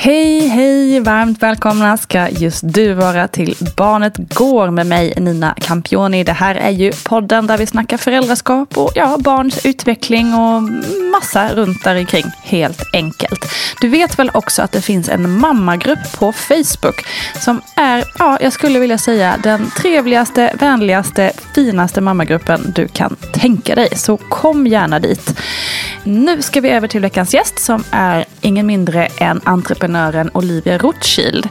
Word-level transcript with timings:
Hej, 0.00 0.48
hej! 0.48 1.00
Varmt 1.00 1.42
välkomna 1.42 1.96
ska 1.96 2.28
just 2.28 2.60
du 2.64 2.94
vara 2.94 3.28
till 3.28 3.56
Barnet 3.76 4.14
Går 4.16 4.70
med 4.70 4.86
mig 4.86 5.14
Nina 5.16 5.54
Campioni. 5.60 6.24
Det 6.24 6.32
här 6.32 6.54
är 6.54 6.70
ju 6.70 6.92
podden 7.04 7.46
där 7.46 7.58
vi 7.58 7.66
snackar 7.66 7.96
föräldraskap 7.96 8.78
och 8.78 8.92
ja, 8.94 9.16
barns 9.18 9.66
utveckling 9.66 10.34
och 10.34 10.62
massa 11.12 11.54
runt 11.54 11.84
där 11.84 11.98
omkring 11.98 12.24
helt 12.42 12.82
enkelt. 12.92 13.40
Du 13.80 13.88
vet 13.88 14.18
väl 14.18 14.30
också 14.34 14.62
att 14.62 14.72
det 14.72 14.80
finns 14.80 15.08
en 15.08 15.30
mammagrupp 15.30 16.12
på 16.18 16.32
Facebook 16.32 17.06
som 17.40 17.60
är, 17.76 18.04
ja, 18.18 18.38
jag 18.40 18.52
skulle 18.52 18.78
vilja 18.78 18.98
säga 18.98 19.36
den 19.42 19.70
trevligaste, 19.70 20.52
vänligaste, 20.60 21.32
finaste 21.54 22.00
mammagruppen 22.00 22.72
du 22.74 22.88
kan 22.88 23.16
tänka 23.32 23.74
dig. 23.74 23.88
Så 23.96 24.16
kom 24.16 24.66
gärna 24.66 24.98
dit. 24.98 25.38
Nu 26.04 26.42
ska 26.42 26.60
vi 26.60 26.70
över 26.70 26.88
till 26.88 27.00
veckans 27.00 27.34
gäst 27.34 27.58
som 27.58 27.84
är 27.90 28.24
ingen 28.40 28.66
mindre 28.66 29.06
än 29.06 29.40
entreprenören 29.88 30.30
Olivia 30.34 30.78
Rothschild. 30.78 31.48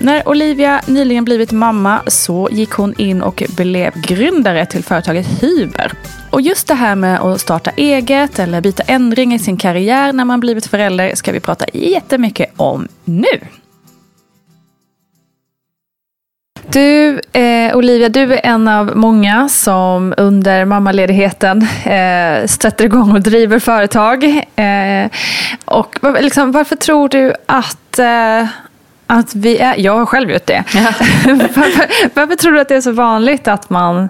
När 0.00 0.28
Olivia 0.28 0.80
nyligen 0.86 1.24
blivit 1.24 1.52
mamma 1.52 2.02
så 2.06 2.48
gick 2.52 2.70
hon 2.70 2.94
in 2.98 3.22
och 3.22 3.42
blev 3.56 4.00
grundare 4.00 4.66
till 4.66 4.84
företaget 4.84 5.26
Hyber. 5.42 5.92
Och 6.30 6.40
just 6.40 6.66
det 6.66 6.74
här 6.74 6.94
med 6.94 7.20
att 7.20 7.40
starta 7.40 7.70
eget 7.76 8.38
eller 8.38 8.60
byta 8.60 8.82
ändring 8.82 9.34
i 9.34 9.38
sin 9.38 9.56
karriär 9.56 10.12
när 10.12 10.24
man 10.24 10.40
blivit 10.40 10.66
förälder 10.66 11.14
ska 11.14 11.32
vi 11.32 11.40
prata 11.40 11.64
jättemycket 11.72 12.52
om 12.56 12.88
nu. 13.04 13.59
Du, 16.72 17.20
eh, 17.32 17.76
Olivia, 17.76 18.08
du 18.08 18.34
är 18.34 18.40
en 18.46 18.68
av 18.68 18.96
många 18.96 19.48
som 19.48 20.14
under 20.16 20.64
mammaledigheten 20.64 21.62
eh, 21.84 22.46
sätter 22.46 22.84
igång 22.84 23.12
och 23.12 23.20
driver 23.20 23.58
företag. 23.58 24.24
Eh, 24.56 25.10
och 25.64 25.98
liksom, 26.20 26.52
varför 26.52 26.76
tror 26.76 27.08
du 27.08 27.34
att, 27.46 27.98
eh, 27.98 28.46
att 29.06 29.34
vi 29.34 29.58
är... 29.58 29.74
Jag 29.78 29.98
har 29.98 30.06
själv 30.06 30.30
gjort 30.30 30.46
det. 30.46 30.64
Varför, 31.26 31.86
varför 32.14 32.36
tror 32.36 32.52
du 32.52 32.60
att 32.60 32.68
det 32.68 32.76
är 32.76 32.80
så 32.80 32.92
vanligt 32.92 33.48
att 33.48 33.70
man 33.70 34.08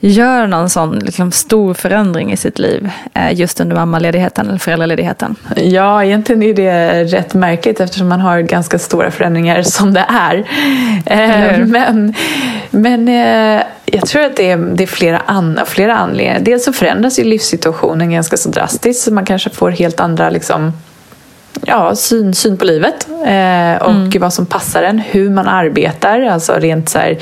gör 0.00 0.46
någon 0.46 0.70
sån 0.70 0.98
liksom, 0.98 1.32
stor 1.32 1.74
förändring 1.74 2.32
i 2.32 2.36
sitt 2.36 2.58
liv 2.58 2.90
eh, 3.14 3.32
just 3.34 3.60
under 3.60 3.76
mammaledigheten 3.76 4.48
eller 4.48 4.58
föräldraledigheten? 4.58 5.36
Ja, 5.56 6.04
egentligen 6.04 6.42
är 6.42 6.54
det 6.54 7.04
rätt 7.04 7.34
märkligt 7.34 7.80
eftersom 7.80 8.08
man 8.08 8.20
har 8.20 8.40
ganska 8.40 8.78
stora 8.78 9.10
förändringar 9.10 9.62
som 9.62 9.94
det 9.94 10.04
är. 10.08 10.36
Eh, 11.06 11.66
men 11.66 12.14
men 12.70 13.08
eh, 13.08 13.62
jag 13.86 14.06
tror 14.06 14.22
att 14.22 14.36
det 14.36 14.50
är, 14.50 14.56
det 14.56 14.82
är 14.82 14.86
flera, 14.86 15.18
an, 15.18 15.60
flera 15.66 15.96
anledningar. 15.96 16.40
Dels 16.40 16.64
så 16.64 16.72
förändras 16.72 17.18
ju 17.18 17.24
livssituationen 17.24 18.10
ganska 18.10 18.36
så 18.36 18.48
drastiskt 18.48 19.04
så 19.04 19.12
man 19.12 19.24
kanske 19.24 19.50
får 19.50 19.70
helt 19.70 20.00
andra 20.00 20.30
liksom, 20.30 20.72
ja, 21.66 21.94
syn, 21.94 22.34
syn 22.34 22.56
på 22.56 22.64
livet 22.64 23.08
eh, 23.08 23.82
och 23.82 23.90
mm. 23.90 24.20
vad 24.20 24.32
som 24.32 24.46
passar 24.46 24.82
en, 24.82 24.98
hur 24.98 25.30
man 25.30 25.48
arbetar, 25.48 26.22
alltså 26.22 26.52
rent 26.52 26.88
så 26.88 26.98
här, 26.98 27.18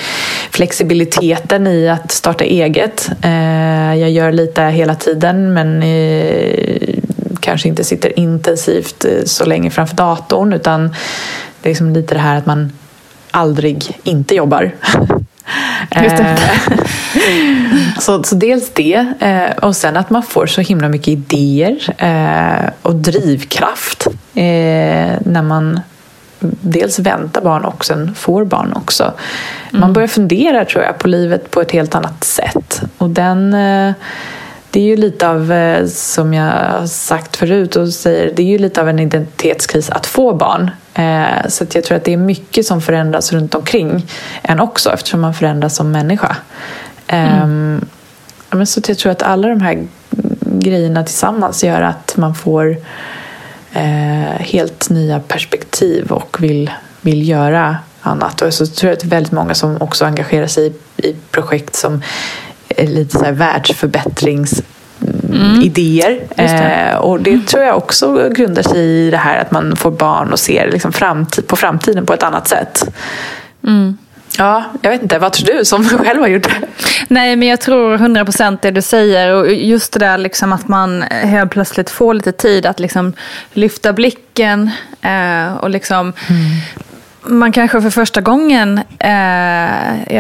flexibiliteten 0.51 1.67
i 1.67 1.89
att 1.89 2.13
starta 2.13 2.45
eget. 2.45 3.11
Eh, 3.23 3.95
jag 3.95 4.11
gör 4.11 4.33
lite 4.33 4.63
hela 4.63 4.95
tiden 4.95 5.55
men 5.55 5.83
eh, 5.83 7.01
kanske 7.41 7.69
inte 7.69 7.85
sitter 7.85 8.19
intensivt 8.19 9.05
eh, 9.05 9.25
så 9.25 9.45
länge 9.45 9.71
framför 9.71 9.97
datorn 9.97 10.53
utan 10.53 10.89
det 11.63 11.69
är 11.69 11.71
liksom 11.71 11.93
lite 11.93 12.15
det 12.15 12.21
här 12.21 12.37
att 12.37 12.47
man 12.47 12.73
aldrig 13.31 14.01
inte 14.05 14.35
jobbar. 14.35 14.73
Eh, 15.91 16.39
så, 18.01 18.23
så 18.23 18.35
dels 18.35 18.71
det 18.71 19.07
eh, 19.21 19.65
och 19.65 19.77
sen 19.77 19.97
att 19.97 20.11
man 20.11 20.23
får 20.23 20.47
så 20.47 20.61
himla 20.61 20.89
mycket 20.89 21.09
idéer 21.09 21.95
eh, 21.99 22.71
och 22.83 22.95
drivkraft 22.95 24.07
när 24.33 25.43
man 25.43 25.81
dels 26.61 26.99
väntar 26.99 27.41
barn 27.41 27.65
och 27.65 27.85
sen 27.85 28.15
får 28.15 28.45
barn 28.45 28.73
också. 28.73 29.13
Man 29.71 29.83
mm. 29.83 29.93
börjar 29.93 30.09
fundera 30.09 30.65
tror 30.65 30.85
jag 30.85 30.99
på 30.99 31.09
livet 31.09 31.51
på 31.51 31.61
ett 31.61 31.71
helt 31.71 31.95
annat 31.95 32.25
sätt 32.25 32.83
och 32.99 33.11
den 33.11 33.51
det 34.71 34.81
är 34.81 34.85
ju 34.85 34.97
lite 34.97 35.29
av, 35.29 35.53
som 35.89 36.35
jag 36.35 36.53
har 36.53 36.87
sagt 36.87 37.37
förut 37.37 37.77
och 37.77 37.89
säger, 37.89 38.33
det 38.37 38.43
är 38.43 38.47
ju 38.47 38.59
lite 38.59 38.81
av 38.81 38.89
en 38.89 38.99
identitetskris 38.99 39.91
att 39.91 40.07
få 40.07 40.35
barn. 40.35 40.71
Eh, 40.97 41.49
så 41.49 41.67
jag 41.73 41.85
tror 41.85 41.97
att 41.97 42.05
det 42.05 42.13
är 42.13 42.17
mycket 42.17 42.67
som 42.67 42.81
förändras 42.81 43.33
runt 43.33 43.55
omkring 43.55 44.07
en 44.43 44.61
också 44.61 44.93
eftersom 44.93 45.21
man 45.21 45.35
förändras 45.35 45.77
som 45.77 45.91
människa. 45.91 46.37
Mm. 47.09 47.87
men 48.51 48.67
så 48.67 48.81
jag 48.89 48.99
tror 48.99 49.13
att 49.13 49.23
alla 49.23 49.49
de 49.49 49.61
här 49.61 49.87
grejerna 50.41 51.05
tillsammans 51.05 51.65
gör 51.65 51.83
att 51.83 52.17
man 52.17 52.35
får 52.35 52.77
eh, 53.73 54.39
helt 54.39 54.91
nya 54.91 55.21
perspektiv 55.21 56.13
och 56.13 56.37
vill, 56.43 56.71
vill 57.01 57.29
göra 57.29 57.77
annat. 58.01 58.43
Och 58.43 58.55
så 58.55 58.67
tror 58.67 58.91
jag 58.91 58.97
att 58.97 59.01
det 59.01 59.07
är 59.07 59.11
väldigt 59.11 59.33
många 59.33 59.55
som 59.55 59.83
också 59.83 60.05
engagerar 60.05 60.47
sig 60.47 60.67
i, 60.67 61.09
i 61.09 61.17
projekt 61.31 61.75
som 61.75 62.03
är 62.69 62.87
lite 62.87 63.19
så 63.19 63.25
här 63.25 63.33
världsförbättrings 63.33 64.63
mm. 65.29 65.63
idéer. 65.63 66.21
Det. 66.35 66.43
Eh, 66.43 66.97
och 66.97 67.21
det 67.21 67.47
tror 67.47 67.65
jag 67.65 67.77
också 67.77 68.29
grundar 68.29 68.63
sig 68.63 68.81
i 68.81 69.11
det 69.11 69.17
här 69.17 69.41
att 69.41 69.51
man 69.51 69.77
får 69.77 69.91
barn 69.91 70.33
och 70.33 70.39
ser 70.39 70.71
liksom 70.71 70.93
framtid, 70.93 71.47
på 71.47 71.57
framtiden 71.57 72.07
på 72.07 72.13
ett 72.13 72.23
annat 72.23 72.49
sätt. 72.49 72.85
Mm. 73.67 73.99
Ja, 74.39 74.65
jag 74.83 74.91
vet 74.91 75.03
inte. 75.03 75.19
Vad 75.19 75.33
tror 75.33 75.59
du 75.59 75.65
som 75.65 75.85
själv 76.05 76.21
har 76.21 76.29
gjort 76.29 76.43
det? 76.43 76.67
Nej, 77.09 77.37
men 77.37 77.49
jag 77.49 77.61
tror 77.61 77.99
100% 77.99 78.59
det 78.63 78.71
du 78.71 78.83
säger. 78.83 79.35
Och 79.35 79.53
just 79.53 79.93
det 79.93 79.99
där 79.99 80.19
liksom 80.19 80.53
att 80.53 80.69
man 80.69 81.03
helt 81.03 81.51
plötsligt 81.51 81.91
får 81.91 82.15
lite 82.15 82.33
tid 82.33 82.67
att 82.67 82.81
liksom 82.81 83.13
lyfta 83.53 83.93
blicken 83.93 84.71
eh, 85.03 85.57
och 85.57 85.71
liksom 85.71 86.13
mm 86.29 86.41
man 87.29 87.53
kanske 87.53 87.83
för 87.83 87.91
första 87.91 88.21
gången, 88.21 88.81
eh, 88.99 90.13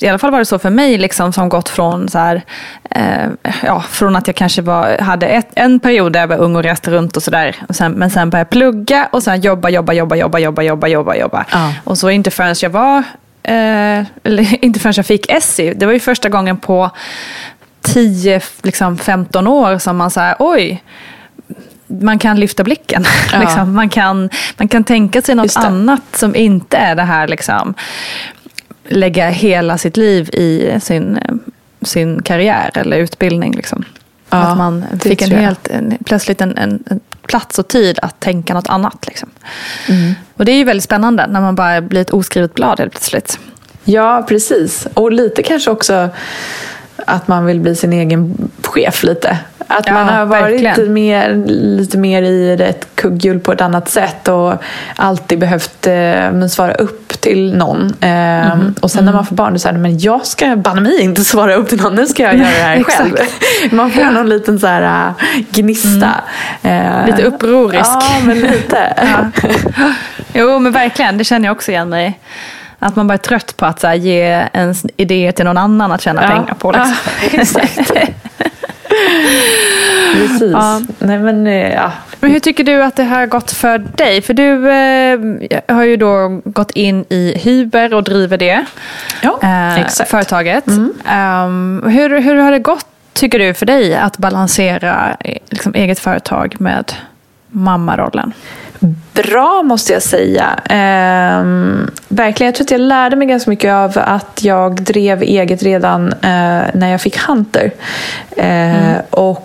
i 0.00 0.08
alla 0.08 0.18
fall 0.18 0.30
var 0.30 0.38
det 0.38 0.44
så 0.44 0.58
för 0.58 0.70
mig, 0.70 0.98
liksom, 0.98 1.32
som 1.32 1.48
gått 1.48 1.68
från 1.68 2.08
så 2.08 2.18
här, 2.18 2.42
eh, 2.90 3.52
ja, 3.62 3.80
från 3.80 4.16
att 4.16 4.26
jag 4.26 4.36
kanske 4.36 4.62
var, 4.62 4.98
hade 4.98 5.26
ett, 5.26 5.48
en 5.54 5.80
period 5.80 6.12
där 6.12 6.20
jag 6.20 6.28
var 6.28 6.36
ung 6.36 6.56
och 6.56 6.62
reste 6.62 6.90
runt 6.90 7.16
och 7.16 7.22
sådär, 7.22 7.56
men 7.88 8.10
sen 8.10 8.30
började 8.30 8.38
jag 8.38 8.50
plugga 8.50 9.08
och 9.12 9.22
sen 9.22 9.40
jobba, 9.40 9.68
jobba, 9.68 9.92
jobba, 9.92 10.16
jobba, 10.16 10.38
jobba, 10.38 10.62
jobba, 10.62 10.88
jobba, 10.88 11.14
jobba. 11.16 11.44
Ja. 11.52 11.72
Och 11.84 11.98
så 11.98 12.10
inte 12.10 12.30
förrän 12.30 12.54
jag 12.62 12.70
var, 12.70 12.98
eh, 13.42 14.04
eller 14.24 14.64
inte 14.64 14.80
förrän 14.80 14.94
jag 14.96 15.06
fick 15.06 15.30
Essie, 15.30 15.74
det 15.74 15.86
var 15.86 15.92
ju 15.92 16.00
första 16.00 16.28
gången 16.28 16.56
på 16.56 16.90
10-15 17.82 18.40
liksom, 18.62 18.98
år 19.46 19.78
som 19.78 19.96
man 19.96 20.10
sa, 20.10 20.34
oj, 20.38 20.82
man 21.88 22.18
kan 22.18 22.40
lyfta 22.40 22.64
blicken. 22.64 23.04
Ja. 23.32 23.40
liksom. 23.40 23.74
man, 23.74 23.88
kan, 23.88 24.30
man 24.56 24.68
kan 24.68 24.84
tänka 24.84 25.22
sig 25.22 25.34
något 25.34 25.56
annat 25.56 26.02
som 26.16 26.36
inte 26.36 26.76
är 26.76 26.94
det 26.94 27.02
här 27.02 27.28
liksom, 27.28 27.74
lägga 28.88 29.28
hela 29.28 29.78
sitt 29.78 29.96
liv 29.96 30.28
i 30.32 30.80
sin, 30.80 31.18
sin 31.82 32.22
karriär 32.22 32.70
eller 32.74 32.98
utbildning. 32.98 33.52
Liksom. 33.52 33.84
Ja, 34.30 34.38
att 34.38 34.58
man 34.58 34.84
fick 35.02 35.22
en 35.22 35.30
helt, 35.30 35.68
en, 35.68 35.98
plötsligt 36.04 36.40
en, 36.40 36.58
en, 36.58 36.84
en, 36.86 37.00
plats 37.22 37.58
och 37.58 37.68
tid 37.68 37.98
att 38.02 38.20
tänka 38.20 38.54
något 38.54 38.68
annat. 38.68 39.06
Liksom. 39.06 39.28
Mm. 39.88 40.14
Och 40.34 40.44
det 40.44 40.52
är 40.52 40.56
ju 40.56 40.64
väldigt 40.64 40.84
spännande 40.84 41.26
när 41.26 41.40
man 41.40 41.54
bara 41.54 41.80
blir 41.80 42.00
ett 42.00 42.10
oskrivet 42.10 42.54
blad 42.54 42.80
helt 42.80 42.92
plötsligt. 42.92 43.38
Ja, 43.84 44.24
precis. 44.28 44.86
Och 44.94 45.12
lite 45.12 45.42
kanske 45.42 45.70
också 45.70 46.08
att 47.06 47.28
man 47.28 47.46
vill 47.46 47.60
bli 47.60 47.76
sin 47.76 47.92
egen 47.92 48.50
chef 48.62 49.02
lite. 49.02 49.38
Att 49.70 49.86
ja, 49.86 49.92
man 49.92 50.08
har 50.08 50.26
varit 50.26 50.60
lite 50.60 50.82
mer, 50.82 51.42
lite 51.46 51.98
mer 51.98 52.22
i 52.22 52.52
ett 52.52 52.88
kugghjul 52.94 53.40
på 53.40 53.52
ett 53.52 53.60
annat 53.60 53.88
sätt 53.88 54.28
och 54.28 54.54
alltid 54.96 55.38
behövt 55.38 55.86
eh, 55.86 56.46
svara 56.46 56.74
upp 56.74 57.20
till 57.20 57.56
någon. 57.56 57.94
Eh, 58.00 58.52
mm. 58.52 58.74
Och 58.80 58.90
sen 58.90 59.04
när 59.04 59.12
man 59.12 59.26
får 59.26 59.36
barn, 59.36 59.52
då 59.52 59.58
säger 59.58 59.78
men 59.78 59.98
jag 59.98 60.26
ska 60.26 60.56
banne 60.56 60.80
mig 60.80 61.00
inte 61.00 61.24
svara 61.24 61.54
upp 61.54 61.68
till 61.68 61.82
någon, 61.82 61.94
nu 61.94 62.06
ska 62.06 62.22
jag 62.22 62.36
göra 62.36 62.48
det 62.48 62.62
här 62.62 62.82
själv. 62.84 63.16
man 63.70 63.90
får 63.90 64.04
någon 64.04 64.28
liten 64.28 64.60
så 64.60 64.66
här, 64.66 65.08
uh, 65.08 65.14
gnista. 65.50 66.14
Mm. 66.62 67.00
Eh, 67.00 67.06
lite 67.06 67.22
upprorisk. 67.22 67.84
Ja, 67.84 68.16
men 68.24 68.40
lite. 68.40 68.94
ja. 69.76 69.92
Jo, 70.32 70.58
men 70.58 70.72
verkligen, 70.72 71.18
det 71.18 71.24
känner 71.24 71.48
jag 71.48 71.56
också 71.56 71.70
igen 71.70 71.88
mig 71.88 72.18
att 72.78 72.96
man 72.96 73.06
bara 73.06 73.14
är 73.14 73.18
trött 73.18 73.56
på 73.56 73.66
att 73.66 73.80
så 73.80 73.86
här, 73.86 73.94
ge 73.94 74.48
ens 74.52 74.86
idéer 74.96 75.32
till 75.32 75.44
någon 75.44 75.58
annan 75.58 75.92
att 75.92 76.00
tjäna 76.00 76.22
ja. 76.22 76.28
pengar 76.28 76.54
på. 76.58 76.72
Liksom. 76.72 76.94
Ja, 77.20 77.40
exakt. 77.40 77.90
Precis. 80.12 80.52
Ja. 80.52 80.80
Nej, 80.98 81.18
men, 81.18 81.46
eh, 81.46 81.74
ja. 81.74 81.92
men 82.20 82.30
hur 82.30 82.40
tycker 82.40 82.64
du 82.64 82.82
att 82.82 82.96
det 82.96 83.04
har 83.04 83.26
gått 83.26 83.50
för 83.50 83.78
dig? 83.78 84.22
För 84.22 84.34
du 84.34 84.70
eh, 84.70 85.74
har 85.76 85.84
ju 85.84 85.96
då 85.96 86.40
gått 86.44 86.70
in 86.70 87.04
i 87.08 87.38
Hyber 87.38 87.94
och 87.94 88.02
driver 88.02 88.36
det 88.36 88.64
ja, 89.22 89.38
eh, 89.42 89.78
exakt. 89.78 90.10
företaget. 90.10 90.66
Mm. 90.66 90.92
Um, 91.44 91.90
hur, 91.90 92.20
hur 92.20 92.36
har 92.36 92.52
det 92.52 92.58
gått, 92.58 92.86
tycker 93.12 93.38
du, 93.38 93.54
för 93.54 93.66
dig 93.66 93.96
att 93.96 94.18
balansera 94.18 95.16
eh, 95.20 95.38
liksom, 95.48 95.74
eget 95.74 95.98
företag 95.98 96.56
med 96.58 96.92
mammarollen? 97.48 98.32
Bra 99.12 99.62
måste 99.62 99.92
jag 99.92 100.02
säga. 100.02 100.60
Ehm, 100.64 101.90
verkligen, 102.08 102.48
jag 102.48 102.54
tror 102.54 102.64
att 102.64 102.70
jag 102.70 102.80
lärde 102.80 103.16
mig 103.16 103.26
ganska 103.26 103.50
mycket 103.50 103.72
av 103.72 103.92
att 103.94 104.44
jag 104.44 104.82
drev 104.82 105.22
eget 105.22 105.62
redan 105.62 106.12
eh, 106.12 106.62
när 106.74 106.90
jag 106.90 107.00
fick 107.00 107.18
Hunter. 107.18 107.70
Eh, 108.36 108.88
mm. 108.88 109.02
Och 109.10 109.44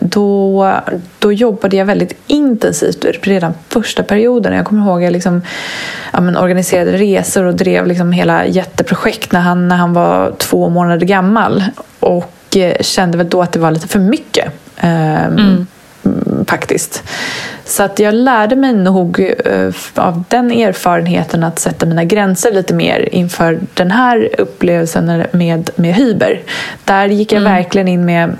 då, 0.00 0.72
då 1.18 1.32
jobbade 1.32 1.76
jag 1.76 1.84
väldigt 1.84 2.16
intensivt 2.26 3.04
redan 3.22 3.54
första 3.68 4.02
perioden. 4.02 4.52
Jag 4.52 4.66
kommer 4.66 4.86
ihåg 4.86 4.98
att 4.98 5.04
jag 5.04 5.12
liksom, 5.12 5.42
ja, 6.12 6.20
men 6.20 6.36
organiserade 6.36 6.92
resor 6.92 7.44
och 7.44 7.54
drev 7.54 7.86
liksom 7.86 8.12
hela 8.12 8.46
jätteprojekt 8.46 9.32
när 9.32 9.40
han, 9.40 9.68
när 9.68 9.76
han 9.76 9.92
var 9.92 10.32
två 10.38 10.68
månader 10.68 11.06
gammal. 11.06 11.64
Och 12.00 12.56
eh, 12.56 12.76
kände 12.80 13.18
väl 13.18 13.28
då 13.28 13.42
att 13.42 13.52
det 13.52 13.58
var 13.58 13.70
lite 13.70 13.88
för 13.88 13.98
mycket. 13.98 14.52
Ehm, 14.76 15.38
mm 15.38 15.66
faktiskt. 16.46 17.02
Så 17.64 17.82
att 17.82 17.98
jag 17.98 18.14
lärde 18.14 18.56
mig 18.56 18.72
nog 18.72 19.20
eh, 19.44 19.74
av 19.94 20.24
den 20.28 20.50
erfarenheten 20.50 21.44
att 21.44 21.58
sätta 21.58 21.86
mina 21.86 22.04
gränser 22.04 22.52
lite 22.52 22.74
mer 22.74 23.08
inför 23.12 23.60
den 23.74 23.90
här 23.90 24.28
upplevelsen 24.38 25.24
med, 25.32 25.70
med 25.76 25.94
Hyber. 25.94 26.42
Där 26.84 27.06
gick 27.06 27.32
jag 27.32 27.40
mm. 27.40 27.52
verkligen 27.52 27.88
in 27.88 28.04
med 28.04 28.36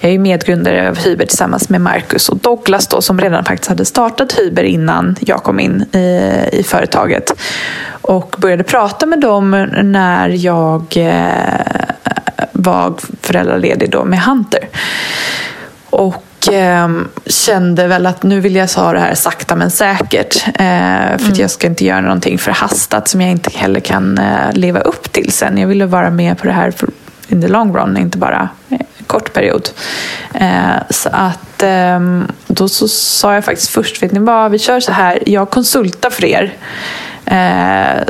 jag 0.00 0.12
är 0.14 0.18
medgrundare 0.18 0.88
av 0.88 0.98
Hyber 0.98 1.26
tillsammans 1.26 1.68
med 1.68 1.80
Marcus 1.80 2.28
och 2.28 2.36
Douglas 2.36 2.86
då, 2.86 3.02
som 3.02 3.20
redan 3.20 3.44
faktiskt 3.44 3.68
hade 3.68 3.84
startat 3.84 4.32
Hyber 4.32 4.62
innan 4.62 5.16
jag 5.20 5.42
kom 5.42 5.60
in 5.60 5.82
i, 5.92 6.32
i 6.52 6.62
företaget. 6.62 7.32
Och 8.00 8.36
började 8.38 8.64
prata 8.64 9.06
med 9.06 9.20
dem 9.20 9.68
när 9.82 10.28
jag 10.28 10.96
eh, 10.96 11.86
var 12.52 12.94
föräldraledig 13.20 13.90
då 13.90 14.04
med 14.04 14.20
Hunter. 14.20 14.68
Och 15.90 16.25
eh, 16.48 16.88
kände 17.26 17.86
väl 17.86 18.06
att 18.06 18.22
nu 18.22 18.40
vill 18.40 18.56
jag 18.56 18.68
ha 18.68 18.92
det 18.92 18.98
här 18.98 19.14
sakta 19.14 19.56
men 19.56 19.70
säkert. 19.70 20.46
Eh, 20.46 20.52
för 21.18 21.26
mm. 21.26 21.34
jag 21.36 21.50
ska 21.50 21.66
inte 21.66 21.84
göra 21.84 22.00
någonting 22.00 22.38
förhastat 22.38 23.08
som 23.08 23.20
jag 23.20 23.30
inte 23.30 23.50
heller 23.54 23.80
kan 23.80 24.18
eh, 24.18 24.52
leva 24.52 24.80
upp 24.80 25.12
till 25.12 25.32
sen. 25.32 25.58
Jag 25.58 25.68
ville 25.68 25.86
vara 25.86 26.10
med 26.10 26.38
på 26.38 26.46
det 26.46 26.52
här 26.52 26.70
för, 26.70 26.88
in 27.28 27.42
the 27.42 27.48
long 27.48 27.76
run, 27.76 27.96
inte 27.96 28.18
bara 28.18 28.48
en 28.68 28.78
kort 29.06 29.32
period. 29.32 29.68
Eh, 30.34 30.76
så 30.90 31.08
att 31.12 31.62
ehm, 31.62 32.32
då 32.46 32.68
så 32.68 32.88
sa 32.88 33.34
jag 33.34 33.44
faktiskt 33.44 33.70
först, 33.70 34.02
vet 34.02 34.12
ni 34.12 34.18
vad, 34.18 34.50
vi 34.50 34.58
kör 34.58 34.80
så 34.80 34.92
här, 34.92 35.18
jag 35.26 35.50
konsultar 35.50 36.10
för 36.10 36.24
er. 36.24 36.54
Eh, 37.26 38.04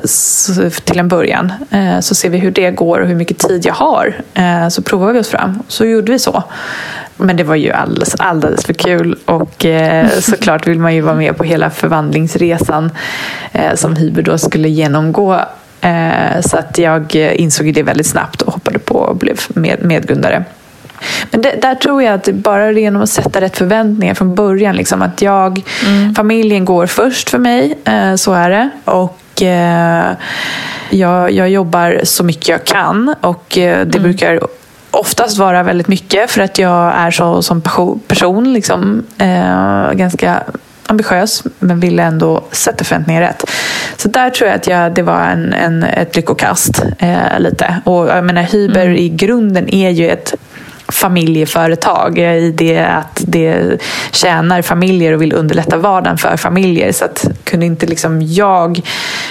till 0.84 0.98
en 0.98 1.08
början. 1.08 1.52
Eh, 1.70 2.00
så 2.00 2.14
ser 2.14 2.30
vi 2.30 2.38
hur 2.38 2.50
det 2.50 2.70
går 2.70 3.00
och 3.00 3.08
hur 3.08 3.14
mycket 3.14 3.38
tid 3.38 3.66
jag 3.66 3.74
har. 3.74 4.20
Eh, 4.34 4.68
så 4.68 4.82
provar 4.82 5.12
vi 5.12 5.18
oss 5.18 5.28
fram. 5.28 5.62
Så 5.68 5.84
gjorde 5.84 6.12
vi 6.12 6.18
så. 6.18 6.42
Men 7.16 7.36
det 7.36 7.44
var 7.44 7.54
ju 7.54 7.72
alldeles, 7.72 8.14
alldeles 8.14 8.64
för 8.66 8.72
kul 8.72 9.18
och 9.24 9.64
eh, 9.64 10.08
såklart 10.20 10.66
vill 10.66 10.78
man 10.78 10.94
ju 10.94 11.00
vara 11.00 11.14
med 11.14 11.36
på 11.36 11.44
hela 11.44 11.70
förvandlingsresan 11.70 12.90
eh, 13.52 13.74
som 13.74 13.96
Hyber 13.96 14.22
då 14.22 14.38
skulle 14.38 14.68
genomgå. 14.68 15.40
Eh, 15.80 16.40
så 16.40 16.56
att 16.56 16.78
jag 16.78 17.14
insåg 17.14 17.74
det 17.74 17.82
väldigt 17.82 18.06
snabbt 18.06 18.42
och 18.42 18.52
hoppade 18.52 18.78
på 18.78 18.94
och 18.94 19.16
blev 19.16 19.40
med, 19.48 19.84
medgrundare. 19.84 20.44
Men 21.30 21.42
det, 21.42 21.58
där 21.62 21.74
tror 21.74 22.02
jag 22.02 22.14
att 22.14 22.28
bara 22.28 22.72
genom 22.72 23.02
att 23.02 23.10
sätta 23.10 23.40
rätt 23.40 23.56
förväntningar 23.56 24.14
från 24.14 24.34
början. 24.34 24.76
Liksom, 24.76 25.02
att 25.02 25.22
jag, 25.22 25.62
mm. 25.86 26.14
Familjen 26.14 26.64
går 26.64 26.86
först 26.86 27.30
för 27.30 27.38
mig, 27.38 27.78
eh, 27.84 28.14
så 28.14 28.32
är 28.32 28.50
det. 28.50 28.70
Och 28.84 29.42
eh, 29.42 30.12
jag, 30.90 31.32
jag 31.32 31.50
jobbar 31.50 32.00
så 32.04 32.24
mycket 32.24 32.48
jag 32.48 32.64
kan 32.64 33.14
och 33.20 33.58
eh, 33.58 33.86
det 33.86 33.98
mm. 33.98 34.02
brukar 34.02 34.40
oftast 34.96 35.38
vara 35.38 35.62
väldigt 35.62 35.88
mycket 35.88 36.30
för 36.30 36.40
att 36.40 36.58
jag 36.58 36.94
är 36.94 37.10
så 37.10 37.42
som 37.42 37.62
person. 38.06 38.52
Liksom, 38.52 39.02
eh, 39.18 39.92
ganska 39.92 40.42
ambitiös 40.86 41.42
men 41.58 41.80
ville 41.80 42.02
ändå 42.02 42.44
sätta 42.52 42.84
förväntningar 42.84 43.20
rätt. 43.20 43.44
Så 43.96 44.08
där 44.08 44.30
tror 44.30 44.48
jag 44.48 44.56
att 44.56 44.66
jag, 44.66 44.94
det 44.94 45.02
var 45.02 45.20
en, 45.20 45.52
en, 45.52 45.82
ett 45.82 46.16
lyckokast. 46.16 46.82
Eh, 46.98 47.38
lite. 47.38 47.80
Och 47.84 48.08
jag 48.08 48.24
menar, 48.24 48.42
Hyber 48.42 48.86
mm. 48.86 48.96
i 48.96 49.08
grunden 49.08 49.74
är 49.74 49.90
ju 49.90 50.08
ett 50.08 50.34
familjeföretag 50.88 52.18
i 52.18 52.54
det 52.56 52.78
att 52.78 53.24
det 53.26 53.78
tjänar 54.12 54.62
familjer 54.62 55.12
och 55.12 55.22
vill 55.22 55.32
underlätta 55.32 55.76
vardagen 55.76 56.18
för 56.18 56.36
familjer. 56.36 56.92
Så 56.92 57.04
att 57.04 57.26
kunde 57.44 57.66
inte 57.66 57.86
liksom 57.86 58.22
jag 58.22 58.80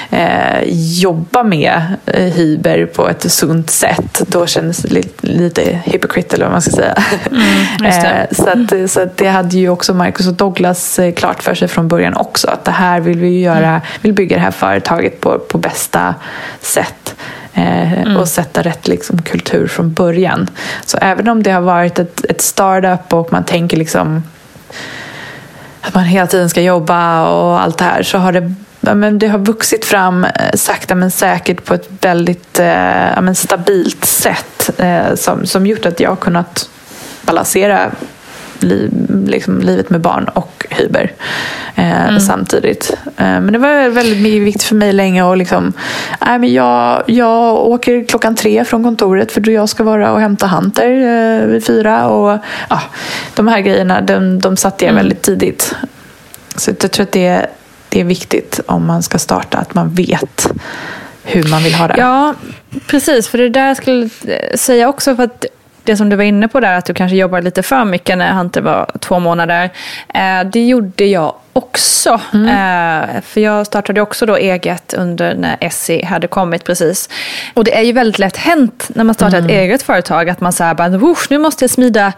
eh, 0.09 0.63
jobba 1.01 1.43
med 1.43 1.81
eh, 2.05 2.23
Hyber 2.23 2.85
på 2.85 3.09
ett 3.09 3.31
sunt 3.31 3.69
sätt, 3.69 4.21
då 4.27 4.47
kändes 4.47 4.77
det 4.77 4.93
lite, 4.93 5.27
lite 5.27 5.79
hypocrite 5.85 6.35
eller 6.35 6.45
vad 6.45 6.51
man 6.51 6.61
ska 6.61 6.71
säga. 6.71 7.03
Mm, 7.31 7.85
eh, 7.85 8.27
så 8.31 8.49
att, 8.49 8.91
så 8.91 9.01
att 9.01 9.17
det 9.17 9.27
hade 9.27 9.57
ju 9.57 9.69
också 9.69 9.93
Marcus 9.93 10.27
och 10.27 10.33
Douglas 10.33 10.99
eh, 10.99 11.13
klart 11.13 11.43
för 11.43 11.55
sig 11.55 11.67
från 11.67 11.87
början 11.87 12.15
också, 12.15 12.47
att 12.47 12.65
det 12.65 12.71
här 12.71 12.99
vill 12.99 13.19
vi 13.19 13.41
göra, 13.41 13.69
mm. 13.69 13.81
vill 14.01 14.13
bygga 14.13 14.35
det 14.35 14.43
här 14.43 14.51
företaget 14.51 15.21
på, 15.21 15.39
på 15.39 15.57
bästa 15.57 16.15
sätt. 16.61 17.15
Eh, 17.57 17.93
mm. 17.93 18.17
och 18.17 18.27
sätta 18.27 18.61
rätt 18.61 18.87
liksom, 18.87 19.21
kultur 19.21 19.67
från 19.67 19.93
början. 19.93 20.49
Så 20.85 20.97
även 20.97 21.29
om 21.29 21.43
det 21.43 21.51
har 21.51 21.61
varit 21.61 21.99
ett, 21.99 22.25
ett 22.25 22.41
startup 22.41 23.13
och 23.13 23.31
man 23.31 23.43
tänker 23.43 23.77
liksom 23.77 24.23
att 25.81 25.93
man 25.93 26.03
hela 26.03 26.27
tiden 26.27 26.49
ska 26.49 26.61
jobba 26.61 27.29
och 27.29 27.61
allt 27.61 27.77
det 27.77 27.83
här 27.83 28.03
så 28.03 28.17
har 28.17 28.31
det 28.31 28.53
men 28.93 29.19
det 29.19 29.27
har 29.27 29.39
vuxit 29.39 29.85
fram 29.85 30.23
eh, 30.23 30.31
sakta 30.53 30.95
men 30.95 31.11
säkert 31.11 31.65
på 31.65 31.73
ett 31.73 31.89
väldigt 32.01 32.59
eh, 32.59 33.33
stabilt 33.33 34.05
sätt 34.05 34.69
eh, 34.77 35.15
som, 35.15 35.45
som 35.45 35.65
gjort 35.67 35.85
att 35.85 35.99
jag 35.99 36.09
har 36.09 36.15
kunnat 36.15 36.69
balansera 37.21 37.91
li, 38.59 38.89
liksom, 39.25 39.59
livet 39.59 39.89
med 39.89 40.01
barn 40.01 40.25
och 40.25 40.65
hyber 40.69 41.11
mm. 41.91 42.19
samtidigt. 42.19 42.91
Eh, 43.05 43.23
men 43.25 43.53
det 43.53 43.59
var 43.59 43.89
väldigt 43.89 44.43
viktigt 44.43 44.63
för 44.63 44.75
mig 44.75 44.93
länge 44.93 45.31
att 45.31 45.37
liksom, 45.37 45.73
äh, 46.21 46.37
men 46.37 46.53
jag, 46.53 47.03
jag 47.05 47.55
åker 47.55 48.05
klockan 48.05 48.35
tre 48.35 48.65
från 48.65 48.83
kontoret 48.83 49.31
för 49.31 49.41
då 49.41 49.51
jag 49.51 49.69
ska 49.69 49.83
vara 49.83 50.11
och 50.11 50.19
hämta 50.19 50.47
Hunter 50.47 50.89
eh, 50.89 51.47
vid 51.47 51.65
fyra. 51.65 52.07
Och, 52.07 52.39
ja, 52.69 52.81
de 53.35 53.47
här 53.47 53.59
grejerna 53.59 54.01
de, 54.01 54.39
de 54.39 54.57
satte 54.57 54.85
jag 54.85 54.91
mm. 54.91 55.03
väldigt 55.03 55.21
tidigt. 55.21 55.75
Så 56.55 56.71
jag 56.79 56.91
tror 56.91 57.03
att 57.03 57.11
det, 57.11 57.47
det 57.89 57.99
är 57.99 58.05
viktigt 58.05 58.59
om 58.65 58.87
man 58.87 59.03
ska 59.03 59.19
starta 59.19 59.57
att 59.57 59.73
man 59.73 59.89
vet 59.89 60.47
hur 61.23 61.43
man 61.49 61.63
vill 61.63 61.73
ha 61.73 61.87
det. 61.87 61.95
Ja, 61.97 62.33
precis. 62.87 63.27
För 63.27 63.37
det 63.37 63.49
där 63.49 63.73
skulle 63.73 64.09
jag 64.21 64.59
säga 64.59 64.89
också. 64.89 65.15
för 65.15 65.23
att 65.23 65.45
det 65.83 65.97
som 65.97 66.09
du 66.09 66.15
var 66.15 66.23
inne 66.23 66.47
på 66.47 66.59
där, 66.59 66.77
att 66.77 66.85
du 66.85 66.93
kanske 66.93 67.17
jobbar 67.17 67.41
lite 67.41 67.63
för 67.63 67.85
mycket 67.85 68.17
när 68.17 68.33
Hunter 68.33 68.61
var 68.61 68.91
två 68.99 69.19
månader. 69.19 69.69
Eh, 70.13 70.49
det 70.51 70.65
gjorde 70.65 71.05
jag 71.05 71.33
också. 71.55 72.21
Mm. 72.33 72.47
Eh, 72.47 73.21
för 73.21 73.41
jag 73.41 73.65
startade 73.65 74.01
också 74.01 74.25
då 74.25 74.35
eget 74.35 74.93
under 74.93 75.35
när 75.35 75.57
Essie 75.59 76.05
hade 76.05 76.27
kommit 76.27 76.63
precis. 76.63 77.09
Och 77.53 77.63
det 77.63 77.77
är 77.77 77.81
ju 77.81 77.91
väldigt 77.91 78.19
lätt 78.19 78.37
hänt 78.37 78.89
när 78.95 79.03
man 79.03 79.15
startar 79.15 79.37
mm. 79.37 79.49
ett 79.49 79.55
eget 79.55 79.83
företag 79.83 80.29
att 80.29 80.41
man 80.41 80.53
säger 80.53 80.73
bara, 80.73 80.87
nu 81.29 81.37
måste 81.37 81.63
jag 81.63 81.71
smida, 81.71 82.13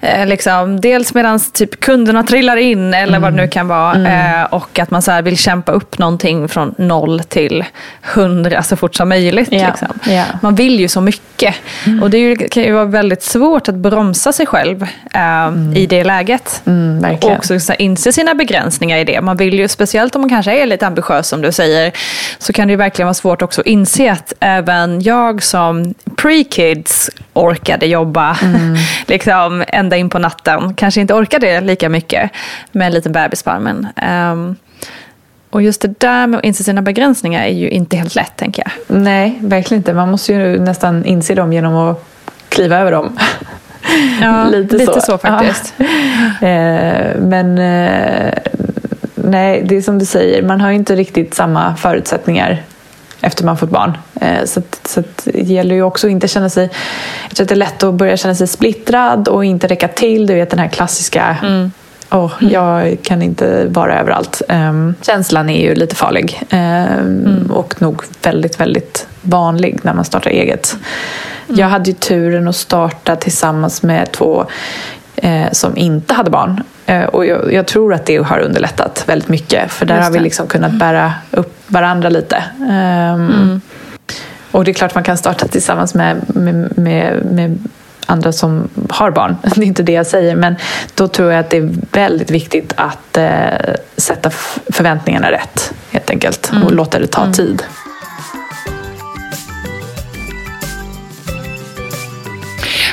eh, 0.00 0.26
liksom, 0.26 0.80
dels 0.80 1.14
medan 1.14 1.40
typ 1.40 1.80
kunderna 1.80 2.22
trillar 2.22 2.56
in 2.56 2.94
eller 2.94 3.16
mm. 3.16 3.22
vad 3.22 3.32
det 3.32 3.36
nu 3.42 3.48
kan 3.48 3.68
vara. 3.68 3.94
Mm. 3.94 4.40
Eh, 4.40 4.44
och 4.44 4.78
att 4.78 4.90
man 4.90 5.02
så 5.02 5.22
vill 5.22 5.36
kämpa 5.36 5.72
upp 5.72 5.98
någonting 5.98 6.48
från 6.48 6.74
noll 6.78 7.20
till 7.20 7.64
hundra 8.02 8.62
så 8.62 8.76
fort 8.76 8.94
som 8.94 9.08
möjligt. 9.08 9.52
Yeah. 9.52 9.70
Liksom. 9.70 10.12
Yeah. 10.12 10.28
Man 10.42 10.54
vill 10.54 10.80
ju 10.80 10.88
så 10.88 11.00
mycket. 11.00 11.54
Mm. 11.86 12.02
Och 12.02 12.10
det 12.10 12.18
ju, 12.18 12.36
kan 12.36 12.62
ju 12.62 12.72
vara 12.72 12.84
väldigt 12.84 13.22
svårt 13.22 13.68
att 13.68 13.74
bromsa 13.74 14.32
sig 14.32 14.46
själv 14.46 14.86
mm. 15.12 15.76
i 15.76 15.86
det 15.86 16.04
läget. 16.04 16.62
Mm, 16.66 17.14
och 17.14 17.30
också 17.30 17.60
så 17.60 17.72
här, 17.72 17.82
inse 17.82 18.12
sina 18.12 18.34
begränsningar 18.34 18.69
begränsningar 18.70 18.98
i 18.98 19.04
det. 19.04 19.20
Man 19.20 19.36
vill 19.36 19.54
ju, 19.54 19.68
speciellt 19.68 20.14
om 20.14 20.20
man 20.20 20.28
kanske 20.30 20.62
är 20.62 20.66
lite 20.66 20.86
ambitiös 20.86 21.28
som 21.28 21.42
du 21.42 21.52
säger, 21.52 21.92
så 22.38 22.52
kan 22.52 22.68
det 22.68 22.72
ju 22.72 22.76
verkligen 22.76 23.06
vara 23.06 23.14
svårt 23.14 23.42
också 23.42 23.60
att 23.60 23.66
inse 23.66 24.12
att 24.12 24.32
även 24.40 25.00
jag 25.00 25.42
som 25.42 25.94
pre-kids 26.16 27.10
orkade 27.34 27.86
jobba 27.86 28.36
mm. 28.42 28.76
liksom, 29.06 29.64
ända 29.68 29.96
in 29.96 30.10
på 30.10 30.18
natten. 30.18 30.74
Kanske 30.74 31.00
inte 31.00 31.14
orkade 31.14 31.60
lika 31.60 31.88
mycket 31.88 32.30
med 32.72 32.86
en 32.86 32.92
liten 32.92 33.12
bebis 33.12 33.42
på 33.42 33.50
armen. 33.50 33.88
Um, 34.32 34.56
och 35.52 35.62
just 35.62 35.80
det 35.80 36.00
där 36.00 36.26
med 36.26 36.38
att 36.38 36.44
inse 36.44 36.64
sina 36.64 36.82
begränsningar 36.82 37.44
är 37.44 37.52
ju 37.52 37.68
inte 37.68 37.96
helt 37.96 38.14
lätt, 38.14 38.36
tänker 38.36 38.62
jag. 38.62 38.96
Nej, 38.96 39.38
verkligen 39.40 39.80
inte. 39.80 39.94
Man 39.94 40.10
måste 40.10 40.32
ju 40.32 40.60
nästan 40.60 41.04
inse 41.04 41.34
dem 41.34 41.52
genom 41.52 41.76
att 41.76 42.04
kliva 42.48 42.78
över 42.78 42.92
dem. 42.92 43.18
Ja, 44.22 44.44
lite, 44.50 44.76
lite 44.76 44.92
så. 44.92 45.00
så. 45.00 45.18
faktiskt. 45.18 45.74
Ja. 45.76 45.84
Eh, 46.40 47.16
men 47.18 47.58
eh, 47.58 48.32
nej, 49.14 49.62
det 49.64 49.76
är 49.76 49.82
som 49.82 49.98
du 49.98 50.04
säger, 50.04 50.42
man 50.42 50.60
har 50.60 50.68
ju 50.68 50.74
inte 50.74 50.96
riktigt 50.96 51.34
samma 51.34 51.76
förutsättningar 51.76 52.62
efter 53.20 53.44
man 53.44 53.56
fått 53.56 53.70
barn. 53.70 53.98
Eh, 54.20 54.44
så, 54.44 54.60
att, 54.60 54.88
så 54.88 55.00
att 55.00 55.28
det 55.32 55.42
gäller 55.42 55.74
ju 55.74 55.82
också 55.82 56.06
att 56.06 56.10
inte 56.10 56.28
känna 56.28 56.48
sig... 56.48 56.70
Jag 57.28 57.36
tror 57.36 57.44
att 57.44 57.48
det 57.48 57.54
är 57.54 57.56
lätt 57.56 57.82
att 57.82 57.94
börja 57.94 58.16
känna 58.16 58.34
sig 58.34 58.46
splittrad 58.46 59.28
och 59.28 59.44
inte 59.44 59.66
räcka 59.66 59.88
till. 59.88 60.26
Du 60.26 60.34
vet 60.34 60.50
den 60.50 60.58
här 60.58 60.68
klassiska 60.68 61.36
mm. 61.42 61.72
Oh, 62.10 62.32
jag 62.40 62.98
kan 63.02 63.22
inte 63.22 63.66
vara 63.68 64.00
överallt. 64.00 64.42
Um, 64.48 64.94
känslan 65.02 65.48
är 65.48 65.68
ju 65.68 65.74
lite 65.74 65.96
farlig 65.96 66.42
um, 66.52 66.58
mm. 66.58 67.50
och 67.50 67.82
nog 67.82 68.02
väldigt, 68.22 68.60
väldigt 68.60 69.06
vanlig 69.22 69.78
när 69.82 69.94
man 69.94 70.04
startar 70.04 70.30
eget. 70.30 70.76
Mm. 71.48 71.60
Jag 71.60 71.66
hade 71.66 71.90
ju 71.90 71.96
turen 71.96 72.48
att 72.48 72.56
starta 72.56 73.16
tillsammans 73.16 73.82
med 73.82 74.12
två 74.12 74.46
eh, 75.16 75.50
som 75.52 75.76
inte 75.76 76.14
hade 76.14 76.30
barn. 76.30 76.62
Eh, 76.86 77.04
och 77.04 77.26
jag, 77.26 77.52
jag, 77.52 77.66
tror 77.66 77.94
att 77.94 78.06
det 78.06 78.16
har 78.16 78.38
underlättat 78.38 79.04
väldigt 79.06 79.28
mycket 79.28 79.72
för 79.72 79.86
där 79.86 80.00
har 80.00 80.10
vi 80.10 80.18
liksom 80.18 80.46
kunnat 80.46 80.72
bära 80.72 81.12
upp 81.30 81.54
varandra 81.66 82.08
lite. 82.08 82.44
Um, 82.58 82.66
mm. 82.66 83.60
Och 84.50 84.64
det 84.64 84.70
är 84.70 84.72
klart 84.72 84.94
man 84.94 85.04
kan 85.04 85.18
starta 85.18 85.48
tillsammans 85.48 85.94
med, 85.94 86.36
med, 86.36 86.78
med, 86.78 87.24
med 87.24 87.58
andra 88.10 88.32
som 88.32 88.68
har 88.88 89.10
barn. 89.10 89.36
Det 89.54 89.60
är 89.60 89.64
inte 89.64 89.82
det 89.82 89.92
jag 89.92 90.06
säger. 90.06 90.36
Men 90.36 90.56
då 90.94 91.08
tror 91.08 91.32
jag 91.32 91.40
att 91.40 91.50
det 91.50 91.56
är 91.56 91.70
väldigt 91.92 92.30
viktigt 92.30 92.72
att 92.76 93.16
eh, 93.16 93.28
sätta 93.96 94.30
förväntningarna 94.72 95.30
rätt 95.30 95.72
helt 95.90 96.10
enkelt. 96.10 96.50
Mm. 96.52 96.64
Och 96.64 96.72
låta 96.72 96.98
det 96.98 97.06
ta 97.06 97.20
mm. 97.22 97.32
tid. 97.32 97.62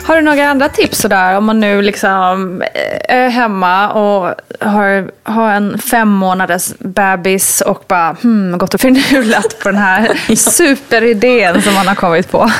Har 0.07 0.15
du 0.15 0.21
några 0.21 0.49
andra 0.49 0.69
tips 0.69 0.97
sådär 0.97 1.37
om 1.37 1.45
man 1.45 1.59
nu 1.59 1.81
liksom 1.81 2.61
eh, 2.61 3.15
är 3.17 3.29
hemma 3.29 3.89
och 3.89 4.35
har, 4.59 5.11
har 5.23 5.51
en 5.51 5.79
fem 5.79 6.09
månaders 6.09 6.73
bebis 6.79 7.61
och 7.61 7.83
bara 7.87 8.15
hmm, 8.21 8.57
gått 8.57 8.73
och 8.73 8.81
förnulat 8.81 9.59
på 9.59 9.69
den 9.69 9.77
här 9.77 10.35
superidén 10.35 11.61
som 11.61 11.73
man 11.73 11.87
har 11.87 11.95
kommit 11.95 12.31
på. 12.31 12.51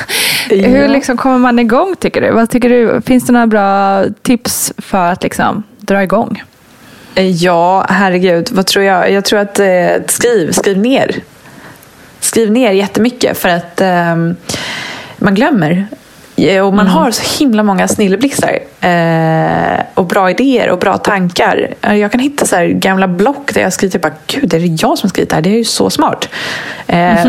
Ja. 0.50 0.68
Hur 0.68 0.88
liksom 0.88 1.16
kommer 1.16 1.38
man 1.38 1.58
igång 1.58 1.96
tycker 1.96 2.20
du? 2.20 2.30
Vad 2.30 2.50
tycker 2.50 2.68
du? 2.68 3.00
Finns 3.00 3.26
det 3.26 3.32
några 3.32 3.46
bra 3.46 4.04
tips 4.22 4.72
för 4.78 5.12
att 5.12 5.22
liksom 5.22 5.62
dra 5.78 6.02
igång? 6.02 6.42
Ja, 7.14 7.86
herregud. 7.88 8.48
Vad 8.52 8.66
tror 8.66 8.84
jag? 8.84 9.10
Jag 9.10 9.24
tror 9.24 9.38
att 9.38 9.58
eh, 9.58 9.88
skriv, 10.06 10.52
skriv 10.52 10.78
ner. 10.78 11.16
Skriv 12.20 12.50
ner 12.50 12.72
jättemycket 12.72 13.38
för 13.38 13.48
att 13.48 13.80
eh, 13.80 14.16
man 15.18 15.34
glömmer. 15.34 15.86
Eh, 16.38 16.66
och 16.66 16.74
man 16.74 16.86
mm. 16.86 16.98
har 16.98 17.10
så 17.10 17.38
himla 17.38 17.62
många 17.62 17.88
snilleblixtar 17.88 18.58
eh, 18.80 19.84
och 19.94 20.06
bra 20.06 20.30
idéer 20.30 20.70
och 20.70 20.78
bra 20.78 20.98
tankar. 20.98 21.74
Eh, 21.82 21.94
jag 21.94 22.12
kan 22.12 22.20
hitta 22.20 22.46
så 22.46 22.56
gamla 22.60 23.08
block 23.08 23.54
där 23.54 23.60
jag 23.60 23.72
skriver 23.72 23.98
bara, 23.98 24.12
gud 24.26 24.54
är 24.54 24.60
det 24.60 24.82
jag 24.82 24.98
som 24.98 25.08
skrivit 25.10 25.30
det 25.30 25.36
här? 25.36 25.42
Det 25.42 25.50
är 25.50 25.58
ju 25.58 25.64
så 25.64 25.90
smart. 25.90 26.28
Eh, 26.86 27.26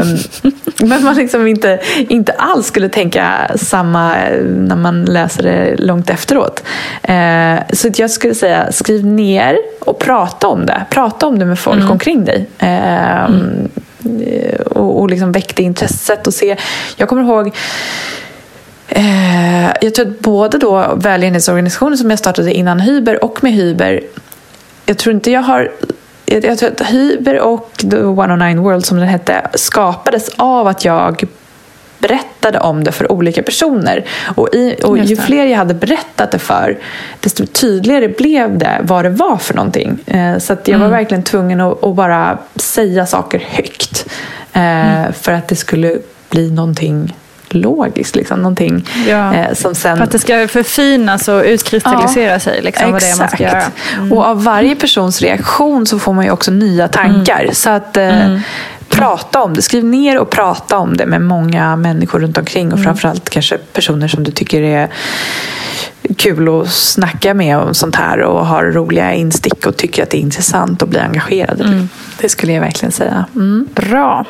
men 0.82 1.04
man 1.04 1.16
liksom 1.16 1.48
inte, 1.48 1.80
inte 1.98 2.32
alls 2.32 2.68
skulle 2.68 2.90
tänka 2.90 3.52
samma 3.56 4.18
eh, 4.18 4.44
när 4.44 4.76
man 4.76 5.06
läser 5.06 5.44
det 5.44 5.76
långt 5.78 6.10
efteråt. 6.10 6.64
Eh, 7.04 7.56
så 7.74 7.90
jag 7.96 8.12
skulle 8.12 8.36
säga, 8.36 8.72
skriv 8.72 9.06
ner 9.06 9.58
och 9.80 10.00
prata 10.00 10.48
om 10.48 10.66
det. 10.66 10.86
Prata 10.90 11.28
om 11.28 11.40
det 11.40 11.46
med 11.46 11.60
folk 11.60 11.80
mm. 11.80 11.92
omkring 11.92 12.26
dig. 12.26 12.48
Mm. 12.60 13.70
Och, 14.66 15.00
och 15.00 15.10
liksom 15.10 15.32
väck 15.32 15.56
det 15.56 15.64
intresset 15.64 16.28
och 16.28 16.34
se. 16.34 16.56
Jag 16.98 17.10
kommer 17.10 17.22
ihåg 17.22 17.56
Eh, 18.90 19.70
jag 19.82 19.96
tror 19.96 20.08
att 20.08 20.20
både 20.20 20.58
då 20.58 20.96
välgörenhetsorganisationen 20.96 21.98
som 21.98 22.10
jag 22.10 22.20
startade 22.20 22.54
innan 22.54 22.80
Hyber 22.80 23.24
och 23.24 23.44
med 23.44 23.54
Hyber, 23.54 24.02
jag 24.86 24.98
tror 24.98 25.16
inte 25.16 25.32
jag 25.32 25.42
har 25.42 25.72
jag 26.26 26.58
tror 26.58 26.72
att 26.72 26.82
Hyber 26.82 27.40
och 27.40 27.72
The 27.92 27.98
109 27.98 28.62
World 28.62 28.86
som 28.86 28.98
den 28.98 29.08
hette 29.08 29.48
skapades 29.54 30.30
av 30.38 30.68
att 30.68 30.86
jag 30.86 31.26
berättade 32.00 32.60
om 32.60 32.84
det 32.84 32.92
för 32.92 33.12
olika 33.12 33.44
personer. 33.44 34.06
Och, 34.36 34.50
i, 34.54 34.76
och 34.84 34.98
ju 34.98 35.16
fler 35.16 35.46
jag 35.46 35.58
hade 35.58 35.74
berättat 35.74 36.32
det 36.32 36.40
för, 36.40 36.78
desto 37.20 37.46
tydligare 37.46 38.08
blev 38.08 38.58
det 38.58 38.80
vad 38.82 39.06
det 39.06 39.10
var 39.10 39.38
för 39.38 39.54
någonting. 39.54 40.00
Eh, 40.06 40.38
så 40.38 40.54
jag 40.54 40.70
mm. 40.70 40.82
var 40.82 40.88
verkligen 40.88 41.24
tvungen 41.24 41.62
att, 41.62 41.84
att, 41.84 41.96
bara 41.96 42.38
säga 42.56 43.06
saker 43.06 43.40
högt. 43.50 44.06
Eh, 44.54 45.00
mm. 45.00 45.14
För 45.14 45.32
att 45.32 45.48
det 45.48 45.56
skulle 45.56 45.98
bli 46.30 46.52
någonting 46.52 47.16
logiskt. 47.54 48.16
Liksom, 48.16 48.40
någonting, 48.42 48.86
ja. 49.08 49.34
eh, 49.34 49.54
som 49.54 49.76
sen... 49.76 49.98
För 49.98 50.04
att 50.04 50.12
det 50.12 50.20
ska 50.20 50.48
förfinas 50.48 51.28
och 51.28 51.44
utkristallisera 51.44 52.32
ja, 52.32 52.40
sig. 52.40 52.62
Liksom, 52.62 52.92
vad 52.92 53.02
det 53.02 53.16
man 53.20 53.30
ska 53.30 53.44
göra. 53.44 53.64
Mm. 53.98 54.12
Och 54.12 54.26
av 54.26 54.44
varje 54.44 54.76
persons 54.76 55.22
reaktion 55.22 55.86
så 55.86 56.00
får 56.00 56.14
man 56.14 56.26
ju 56.26 56.32
också 56.32 56.52
nya 56.52 56.88
tankar. 56.88 57.42
Mm. 57.42 57.56
Så 57.56 57.70
att 57.70 57.98
eh, 57.98 58.26
mm. 58.26 58.42
prata 58.90 59.42
om 59.42 59.54
det. 59.54 59.62
Skriv 59.62 59.86
ner 59.86 60.20
och 60.20 60.30
prata 60.30 60.78
om 60.78 60.98
det 60.98 61.06
med 61.06 61.22
många 61.22 61.76
människor 61.76 62.20
runt 62.20 62.38
omkring. 62.38 62.68
Och 62.68 62.74
mm. 62.74 62.84
framförallt 62.84 63.30
kanske 63.30 63.58
personer 63.58 64.08
som 64.08 64.24
du 64.24 64.32
tycker 64.32 64.62
är 64.62 64.90
kul 66.18 66.62
att 66.62 66.70
snacka 66.70 67.34
med 67.34 67.58
om 67.58 67.74
sånt 67.74 67.96
här 67.96 68.20
och 68.20 68.46
har 68.46 68.64
roliga 68.64 69.14
instick 69.14 69.66
och 69.66 69.78
tycker 69.78 70.04
att 70.04 70.10
det 70.10 70.18
är 70.18 70.22
intressant 70.22 70.82
och 70.82 70.88
blir 70.88 71.02
engagerad. 71.02 71.62
Mm. 71.62 71.90
Det 72.22 72.30
skulle 72.30 72.54
jag 72.54 72.62
verkligen 72.62 72.92
säga. 72.92 73.26
Mm. 73.36 73.68
Bra. 73.76 74.26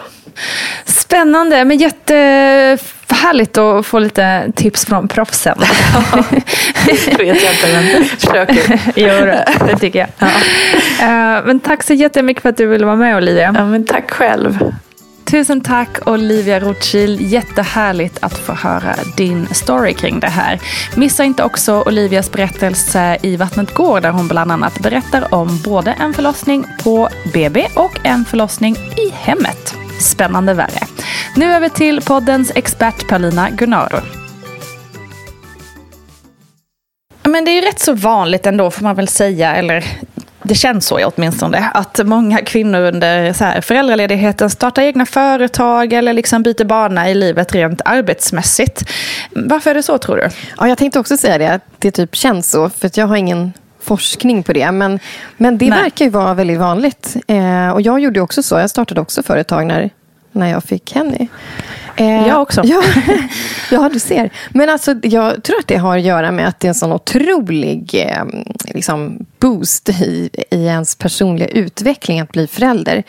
Spännande, 0.86 1.66
men 1.66 1.78
jättehärligt 1.78 3.58
att 3.58 3.86
få 3.86 4.00
lite 4.00 4.52
tips 4.56 4.86
från 4.86 5.08
proffsen. 5.08 5.58
det 6.86 7.18
vet 7.18 7.44
jag 7.44 7.54
inte, 7.54 7.68
men 7.74 8.06
försöker. 8.06 8.80
jo, 8.96 9.66
det 9.68 9.78
tycker 9.80 10.00
jag. 10.00 10.10
Ja. 10.20 10.28
Uh, 11.38 11.46
men 11.46 11.60
tack 11.60 11.84
så 11.84 11.94
jättemycket 11.94 12.42
för 12.42 12.50
att 12.50 12.58
du 12.58 12.66
ville 12.66 12.86
vara 12.86 12.96
med 12.96 13.18
Olivia. 13.18 13.54
Ja, 13.58 13.66
men 13.66 13.86
tack 13.86 14.12
själv. 14.12 14.60
Tusen 15.32 15.62
tack 15.62 16.08
Olivia 16.08 16.60
Rothschild. 16.60 17.22
Jättehärligt 17.22 18.18
att 18.22 18.38
få 18.38 18.54
höra 18.54 18.96
din 19.18 19.48
story 19.48 19.94
kring 19.94 20.20
det 20.20 20.28
här. 20.28 20.60
Missa 20.96 21.24
inte 21.24 21.44
också 21.44 21.84
Olivias 21.86 22.32
berättelse 22.32 23.18
i 23.22 23.36
Vattnet 23.36 23.74
går 23.74 24.02
där 24.02 24.12
hon 24.12 24.28
bland 24.28 24.52
annat 24.52 24.80
berättar 24.80 25.34
om 25.34 25.62
både 25.66 25.92
en 25.92 26.14
förlossning 26.14 26.66
på 26.84 27.10
BB 27.34 27.68
och 27.76 28.00
en 28.04 28.26
förlossning 28.26 28.76
i 28.76 29.10
hemmet. 29.14 29.76
Spännande 30.00 30.54
värre. 30.54 30.88
Nu 31.36 31.54
över 31.54 31.70
till 31.70 32.02
poddens 32.02 32.52
expert 32.56 33.08
Paulina 33.08 33.50
Gunnaro. 33.50 34.00
Men 37.24 37.46
det 37.46 37.52
är 37.52 37.56
ju 37.56 37.62
rätt 37.62 37.80
så 37.80 37.94
vanligt 37.94 38.46
ändå 38.46 38.72
får 38.72 38.84
man 38.84 38.96
väl 38.96 39.08
säga, 39.08 39.56
eller 39.56 39.86
det 40.44 40.56
känns 40.56 40.86
så 40.86 41.06
åtminstone, 41.06 41.70
att 41.74 42.00
många 42.06 42.38
kvinnor 42.38 42.80
under 42.80 43.34
så 43.34 43.44
här 43.44 43.62
föräldraledigheten 43.62 44.50
startar 44.50 44.82
egna 44.82 45.06
företag 45.06 45.94
eller 45.94 46.14
liksom 46.14 46.44
byter 46.44 46.66
bana 46.66 47.10
i 47.10 47.14
livet 47.14 47.56
rent 47.56 47.82
arbetsmässigt. 47.86 48.90
Varför 49.32 49.70
är 49.70 49.74
det 49.74 49.84
så 49.84 49.98
tror 49.98 50.18
du? 50.18 50.30
Ja, 50.58 50.68
jag 50.68 50.78
tänkte 50.78 51.00
också 51.00 51.18
säga 51.18 51.38
det, 51.38 51.54
att 51.54 51.64
det 51.80 51.92
typ 51.92 52.16
känns 52.16 52.52
så, 52.52 52.70
för 52.70 52.92
jag 52.94 53.08
har 53.08 53.16
ingen 53.16 53.54
forskning 53.80 54.44
på 54.44 54.54
det. 54.54 54.72
Men, 54.72 55.00
men 55.38 55.58
det 55.58 55.70
Nej. 55.70 55.82
verkar 55.82 56.06
ju 56.06 56.12
vara 56.12 56.34
väldigt 56.34 56.60
vanligt. 56.60 57.18
Eh, 57.28 57.70
och 57.70 57.82
jag 57.82 58.00
gjorde 58.00 58.22
också 58.22 58.44
så, 58.44 58.60
jag 58.60 58.70
startade 58.70 59.02
också 59.02 59.24
företag 59.24 59.66
när, 59.66 59.90
när 60.32 60.48
jag 60.48 60.64
fick 60.64 60.96
Henny. 60.96 61.28
Eh, 61.96 62.28
jag 62.28 62.42
också. 62.42 62.62
Ja, 62.64 62.84
ja, 63.72 63.90
du 63.94 64.00
ser. 64.00 64.30
Men 64.50 64.70
alltså, 64.70 64.96
jag 65.04 65.44
tror 65.44 65.60
att 65.60 65.68
det 65.68 65.78
har 65.78 65.98
att 65.98 66.04
göra 66.04 66.32
med 66.32 66.48
att 66.48 66.60
det 66.60 66.68
är 66.68 66.70
en 66.70 66.76
sån 66.76 66.92
otrolig 66.92 68.06
eh, 68.08 68.24
liksom 68.74 69.26
boost 69.40 69.90
i, 69.90 70.30
i 70.52 70.66
ens 70.66 70.96
personliga 70.96 71.48
utveckling 71.48 72.20
att 72.20 72.32
bli 72.32 72.48
förälder. 72.48 73.04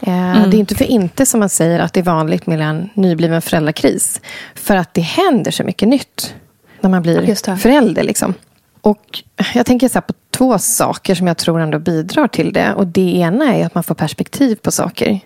Eh, 0.00 0.36
mm. 0.36 0.50
Det 0.50 0.56
är 0.56 0.58
inte 0.58 0.74
för 0.74 0.84
inte 0.84 1.26
som 1.26 1.40
man 1.40 1.48
säger 1.48 1.80
att 1.80 1.92
det 1.92 2.00
är 2.00 2.04
vanligt 2.04 2.46
med 2.46 2.60
en 2.60 2.90
nybliven 2.94 3.42
föräldrakris. 3.42 4.20
För 4.54 4.76
att 4.76 4.94
det 4.94 5.00
händer 5.00 5.50
så 5.50 5.64
mycket 5.64 5.88
nytt 5.88 6.34
när 6.80 6.90
man 6.90 7.02
blir 7.02 7.56
förälder. 7.56 8.02
Liksom. 8.02 8.34
Och 8.84 9.22
jag 9.54 9.66
tänker 9.66 9.88
så 9.88 10.00
på 10.00 10.12
två 10.30 10.58
saker 10.58 11.14
som 11.14 11.26
jag 11.26 11.36
tror 11.36 11.60
ändå 11.60 11.78
bidrar 11.78 12.28
till 12.28 12.52
det. 12.52 12.74
Och 12.74 12.86
Det 12.86 13.16
ena 13.16 13.54
är 13.54 13.66
att 13.66 13.74
man 13.74 13.84
får 13.84 13.94
perspektiv 13.94 14.56
på 14.56 14.70
saker. 14.70 15.20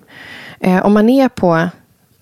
Eh, 0.61 0.87
om 0.87 0.93
man 0.93 1.09
är 1.09 1.29
på 1.29 1.69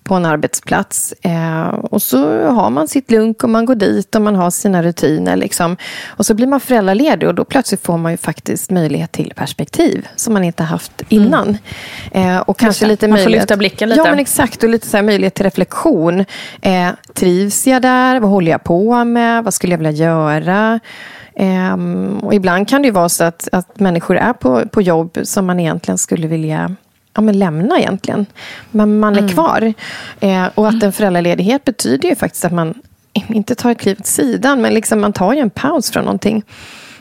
på 0.07 0.15
en 0.15 0.25
arbetsplats. 0.25 1.15
Eh, 1.23 1.69
och 1.69 2.03
så 2.03 2.49
har 2.49 2.71
man 2.71 2.89
sitt 2.89 3.11
lunk 3.11 3.45
och 3.45 3.51
man 3.51 3.65
går 3.65 3.75
dit 3.75 4.15
och 4.15 4.23
man 4.23 4.37
har 4.37 4.51
sina 4.51 4.83
rutiner. 4.83 5.37
Liksom. 5.37 5.77
Och 6.07 6.27
så 6.27 6.35
blir 6.35 6.47
man 6.47 6.61
föräldraledig 6.61 7.29
och 7.29 7.35
då 7.35 7.45
plötsligt 7.45 7.83
får 7.83 7.99
man 7.99 8.13
ju 8.13 8.19
faktiskt 8.19 8.71
möjlighet 8.71 9.13
till 9.13 9.33
perspektiv 9.37 10.09
som 10.17 10.35
man 10.35 10.45
inte 10.45 10.63
haft 10.63 11.03
innan. 11.09 11.59
Mm. 12.13 12.37
Eh, 12.37 12.41
och 12.41 12.59
kanske 12.59 12.87
lite 12.87 13.09
man 13.09 13.19
får 13.19 13.31
lyfta 13.31 13.57
blicken 13.57 13.89
lite. 13.89 14.01
Ja, 14.01 14.11
men 14.11 14.19
exakt. 14.19 14.63
Och 14.63 14.69
lite 14.69 14.89
så 14.89 15.03
möjlighet 15.03 15.35
till 15.35 15.45
reflektion. 15.45 16.25
Eh, 16.61 16.89
trivs 17.15 17.67
jag 17.67 17.83
där? 17.83 18.21
Vad 18.21 18.31
håller 18.31 18.51
jag 18.51 18.65
på 18.65 19.05
med? 19.05 19.45
Vad 19.45 19.55
skulle 19.55 19.73
jag 19.73 19.79
vilja 19.79 20.07
göra? 20.07 20.81
Um, 21.39 22.19
och 22.19 22.35
ibland 22.35 22.69
kan 22.69 22.83
det 22.83 22.91
vara 22.91 23.09
så 23.09 23.25
att, 23.25 23.49
att 23.53 23.81
människor 23.81 24.17
är 24.17 24.33
på, 24.33 24.69
på 24.69 24.83
jobb 24.83 25.19
som 25.23 25.47
man 25.47 25.61
egentligen 25.61 25.99
skulle 25.99 26.27
vilja 26.27 26.77
ja, 27.15 27.21
men 27.21 27.39
lämna 27.39 27.79
egentligen. 27.79 28.27
Men 28.71 28.99
man 28.99 29.15
är 29.15 29.19
mm. 29.19 29.31
kvar. 29.31 29.75
Eh, 30.21 30.47
och 30.55 30.69
att 30.69 30.83
en 30.83 30.93
föräldraledighet 30.93 31.65
betyder 31.65 32.09
ju 32.09 32.15
faktiskt 32.15 32.45
att 32.45 32.53
man 32.53 32.75
inte 33.13 33.55
tar 33.55 33.71
ett 33.71 33.79
kliv 33.79 33.97
åt 34.01 34.07
sidan, 34.07 34.61
men 34.61 34.75
liksom 34.75 35.01
man 35.01 35.13
tar 35.13 35.33
ju 35.33 35.41
en 35.41 35.51
paus 35.51 35.91
från 35.91 36.05
någonting. 36.05 36.43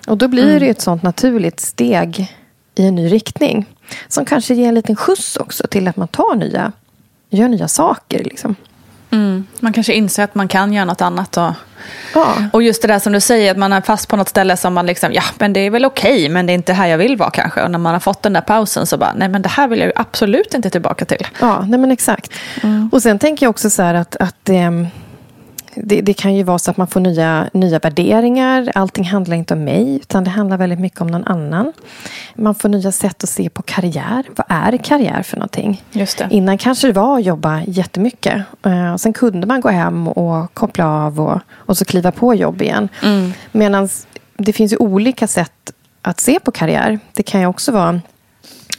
Och 0.07 0.17
då 0.17 0.27
blir 0.27 0.47
mm. 0.47 0.59
det 0.59 0.69
ett 0.69 0.81
sånt 0.81 1.03
naturligt 1.03 1.59
steg 1.59 2.35
i 2.75 2.87
en 2.87 2.95
ny 2.95 3.11
riktning. 3.11 3.65
Som 4.07 4.25
kanske 4.25 4.53
ger 4.53 4.67
en 4.67 4.75
liten 4.75 4.95
skjuts 4.95 5.37
också 5.37 5.67
till 5.67 5.87
att 5.87 5.97
man 5.97 6.07
tar 6.07 6.35
nya, 6.35 6.71
gör 7.29 7.47
nya 7.47 7.67
saker. 7.67 8.23
Liksom. 8.23 8.55
Mm. 9.15 9.47
Man 9.59 9.73
kanske 9.73 9.93
inser 9.93 10.23
att 10.23 10.35
man 10.35 10.47
kan 10.47 10.73
göra 10.73 10.85
något 10.85 11.01
annat. 11.01 11.37
Och, 11.37 11.51
ja. 12.13 12.33
och 12.53 12.63
just 12.63 12.81
det 12.81 12.87
där 12.87 12.99
som 12.99 13.13
du 13.13 13.19
säger, 13.19 13.51
att 13.51 13.57
man 13.57 13.73
är 13.73 13.81
fast 13.81 14.07
på 14.07 14.15
något 14.15 14.29
ställe 14.29 14.57
som 14.57 14.73
man 14.73 14.85
liksom, 14.85 15.13
ja 15.13 15.23
men 15.37 15.53
det 15.53 15.59
är 15.59 15.69
väl 15.69 15.85
okej, 15.85 16.11
okay, 16.13 16.29
men 16.29 16.45
det 16.45 16.53
är 16.53 16.55
inte 16.55 16.73
här 16.73 16.87
jag 16.87 16.97
vill 16.97 17.17
vara 17.17 17.29
kanske. 17.29 17.61
Och 17.61 17.71
när 17.71 17.79
man 17.79 17.93
har 17.93 17.99
fått 17.99 18.23
den 18.23 18.33
där 18.33 18.41
pausen 18.41 18.85
så 18.85 18.97
bara, 18.97 19.13
nej 19.13 19.29
men 19.29 19.41
det 19.41 19.49
här 19.49 19.67
vill 19.67 19.79
jag 19.79 19.91
absolut 19.95 20.53
inte 20.53 20.69
tillbaka 20.69 21.05
till. 21.05 21.27
Ja, 21.39 21.65
nej 21.67 21.79
men 21.79 21.91
exakt. 21.91 22.33
Mm. 22.63 22.89
Och 22.91 23.01
sen 23.01 23.19
tänker 23.19 23.45
jag 23.45 23.49
också 23.49 23.69
så 23.69 23.81
här 23.83 23.93
att, 23.93 24.15
att 24.15 24.49
ähm, 24.49 24.87
det, 25.75 26.01
det, 26.01 26.13
kan 26.13 26.35
ju 26.35 26.43
vara 26.43 26.59
så 26.59 26.71
att 26.71 26.77
man 26.77 26.87
får 26.87 26.99
nya, 26.99 27.49
nya 27.53 27.79
värderingar. 27.79 28.71
Allting 28.75 29.05
handlar 29.05 29.37
inte 29.37 29.53
om 29.53 29.63
mig, 29.63 29.95
utan 29.95 30.23
det 30.23 30.29
handlar 30.29 30.57
väldigt 30.57 30.79
mycket 30.79 31.01
om 31.01 31.07
någon 31.07 31.23
annan. 31.23 31.73
Man 32.35 32.55
får 32.55 32.69
nya 32.69 32.91
sätt 32.91 33.23
att 33.23 33.29
se 33.29 33.49
på 33.49 33.61
karriär. 33.61 34.23
Vad 34.35 34.45
är 34.49 34.77
karriär 34.77 35.23
för 35.23 35.37
någonting? 35.37 35.83
Just 35.91 36.17
det. 36.17 36.27
Innan 36.31 36.57
kanske 36.57 36.87
det 36.87 36.93
var 36.93 37.17
att 37.17 37.25
jobba 37.25 37.61
jättemycket. 37.61 38.43
Uh, 38.67 38.93
och 38.93 39.01
sen 39.01 39.13
kunde 39.13 39.47
man 39.47 39.61
gå 39.61 39.69
hem 39.69 40.07
och 40.07 40.53
koppla 40.53 40.87
av 40.87 41.21
och, 41.21 41.39
och 41.51 41.77
så 41.77 41.85
kliva 41.85 42.11
på 42.11 42.35
jobb 42.35 42.61
igen. 42.61 42.89
Mm. 43.03 43.33
Medan 43.51 43.89
det 44.37 44.53
finns 44.53 44.73
ju 44.73 44.77
olika 44.77 45.27
sätt 45.27 45.71
att 46.01 46.19
se 46.19 46.39
på 46.39 46.51
karriär. 46.51 46.99
Det 47.13 47.23
kan 47.23 47.41
ju 47.41 47.47
också 47.47 47.71
vara 47.71 48.01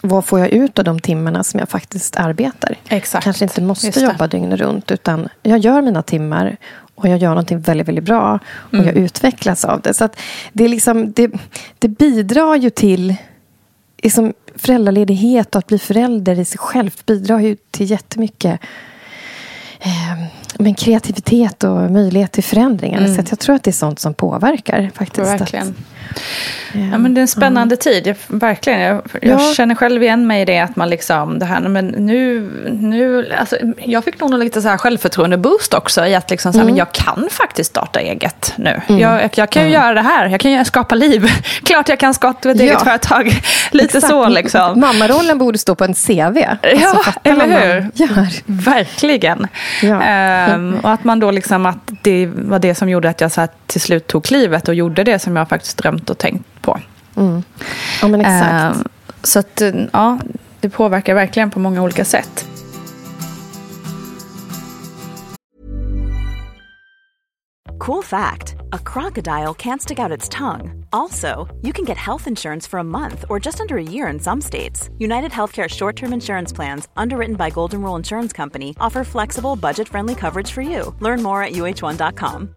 vad 0.00 0.24
får 0.24 0.38
jag 0.38 0.48
ut 0.48 0.78
av 0.78 0.84
de 0.84 1.00
timmarna 1.00 1.44
som 1.44 1.60
jag 1.60 1.68
faktiskt 1.68 2.16
arbetar? 2.16 2.78
Exakt. 2.88 3.24
Kanske 3.24 3.44
inte 3.44 3.60
måste 3.62 4.00
jobba 4.00 4.26
dygnet 4.26 4.60
runt, 4.60 4.90
utan 4.90 5.28
jag 5.42 5.58
gör 5.58 5.82
mina 5.82 6.02
timmar 6.02 6.56
och 6.96 7.08
jag 7.08 7.18
gör 7.18 7.28
någonting 7.28 7.60
väldigt, 7.60 7.88
väldigt 7.88 8.04
bra 8.04 8.38
och 8.54 8.74
mm. 8.74 8.86
jag 8.86 8.96
utvecklas 8.96 9.64
av 9.64 9.80
det. 9.80 9.94
Så 9.94 10.08
det, 10.52 10.64
är 10.64 10.68
liksom, 10.68 11.12
det, 11.12 11.30
det 11.78 11.88
bidrar 11.88 12.56
ju 12.56 12.70
till 12.70 13.14
liksom, 14.02 14.34
föräldraledighet 14.54 15.54
och 15.54 15.58
att 15.58 15.66
bli 15.66 15.78
förälder 15.78 16.38
i 16.38 16.44
sig 16.44 16.58
självt 16.58 17.06
bidrar 17.06 17.40
ju 17.40 17.56
till 17.70 17.90
jättemycket 17.90 18.60
eh, 19.80 20.26
men 20.58 20.74
kreativitet 20.74 21.64
och 21.64 21.90
möjlighet 21.90 22.32
till 22.32 22.44
förändringar. 22.44 22.98
Mm. 22.98 23.14
Så 23.14 23.22
jag 23.30 23.38
tror 23.38 23.56
att 23.56 23.62
det 23.62 23.70
är 23.70 23.72
sånt 23.72 23.98
som 23.98 24.14
påverkar. 24.14 24.90
faktiskt. 24.94 25.26
Verkligen. 25.26 25.68
Att, 25.68 25.74
Ja, 26.72 26.98
men 26.98 27.14
det 27.14 27.18
är 27.18 27.22
en 27.22 27.28
spännande 27.28 27.74
ja. 27.74 27.76
tid, 27.76 28.06
jag, 28.06 28.16
verkligen. 28.26 28.80
Jag, 28.80 29.02
jag 29.22 29.40
ja. 29.40 29.52
känner 29.56 29.74
själv 29.74 30.02
igen 30.02 30.26
mig 30.26 30.42
i 30.42 30.44
det 30.44 30.58
att 30.58 30.76
man 30.76 30.90
liksom, 30.90 31.38
det 31.38 31.44
här, 31.44 31.60
men 31.60 31.86
nu, 31.86 32.50
nu 32.80 33.32
alltså, 33.38 33.56
jag 33.78 34.04
fick 34.04 34.20
nog 34.20 34.38
lite 34.38 34.62
så 34.62 34.68
här 34.68 34.76
självförtroende-boost 34.76 35.74
också 35.74 36.06
i 36.06 36.14
att 36.14 36.30
liksom 36.30 36.52
så 36.52 36.58
här, 36.58 36.62
mm. 36.62 36.74
men 36.74 36.78
jag 36.78 36.92
kan 36.92 37.28
faktiskt 37.30 37.70
starta 37.70 38.00
eget 38.00 38.52
nu. 38.56 38.80
Mm. 38.86 39.00
Jag, 39.00 39.30
jag, 39.34 39.50
kan 39.50 39.62
ju 39.62 39.68
mm. 39.68 39.82
göra 39.82 39.94
det 39.94 40.00
här, 40.00 40.28
jag 40.28 40.40
kan 40.40 40.64
skapa 40.64 40.94
liv. 40.94 41.26
Klart 41.62 41.88
jag 41.88 41.98
kan 41.98 42.14
skapa 42.14 42.50
ett 42.50 42.60
eget 42.60 42.82
företag. 42.82 43.26
Lite 43.70 43.98
Exakt. 43.98 44.06
så 44.06 44.28
liksom. 44.28 44.80
Mammarollen 44.80 45.38
borde 45.38 45.58
stå 45.58 45.74
på 45.74 45.84
en 45.84 45.94
CV. 45.94 46.10
Alltså, 46.18 46.36
ja, 46.62 47.12
eller 47.22 47.46
hur? 47.46 47.90
Verkligen. 48.46 49.48
Ja. 49.82 50.02
Ehm, 50.02 50.76
och 50.82 50.90
att 50.90 51.04
man 51.04 51.20
då 51.20 51.30
liksom, 51.30 51.66
att 51.66 51.76
det 52.02 52.30
var 52.34 52.58
det 52.58 52.74
som 52.74 52.88
gjorde 52.88 53.08
att 53.08 53.20
jag 53.20 53.32
så 53.32 53.40
här, 53.40 53.50
till 53.66 53.80
slut 53.80 54.06
tog 54.06 54.24
klivet 54.24 54.68
och 54.68 54.74
gjorde 54.74 55.04
det 55.04 55.18
som 55.18 55.36
jag 55.36 55.48
faktiskt 55.48 55.78
drömt 55.96 56.10
och 56.10 56.18
tänkt 56.18 56.62
på. 56.62 56.80
Mm. 57.16 57.42
Ja, 58.02 58.08
men 58.08 58.20
exakt. 58.20 58.76
Uh, 58.76 58.82
så 59.22 59.38
att, 59.38 59.62
ja, 59.92 60.18
det 60.60 60.68
påverkar 60.68 61.14
verkligen 61.14 61.50
på 61.50 61.58
många 61.58 61.82
olika 61.82 62.04
sätt. 62.04 62.46
Cool 67.78 68.02
fact 68.02 68.56
a 68.72 68.78
crocodile 68.78 69.54
can't 69.54 69.80
stick 69.80 69.98
out 69.98 70.18
its 70.18 70.28
tongue. 70.28 70.86
Also, 70.92 71.46
you 71.62 71.72
can 71.72 71.84
get 71.84 71.96
health 71.96 72.26
insurance 72.26 72.70
for 72.70 72.80
a 72.80 72.84
month 72.84 73.24
or 73.28 73.46
just 73.46 73.60
under 73.60 73.76
a 73.76 73.82
year 73.82 74.12
in 74.12 74.18
some 74.18 74.40
states. 74.40 74.90
United 74.98 75.30
Healthcare 75.30 75.68
short 75.68 75.96
term 75.96 76.12
insurance 76.12 76.56
plans, 76.56 76.88
underwritten 76.96 77.36
by 77.36 77.50
Golden 77.50 77.82
Rule 77.82 77.98
Insurance 77.98 78.36
Company, 78.36 78.74
offer 78.80 79.04
flexible, 79.04 79.56
budget 79.56 79.88
friendly 79.88 80.14
coverage 80.14 80.50
for 80.50 80.62
you. 80.62 80.94
Learn 81.00 81.22
more 81.22 81.42
at 81.42 81.52
uh1.com. 81.52 82.56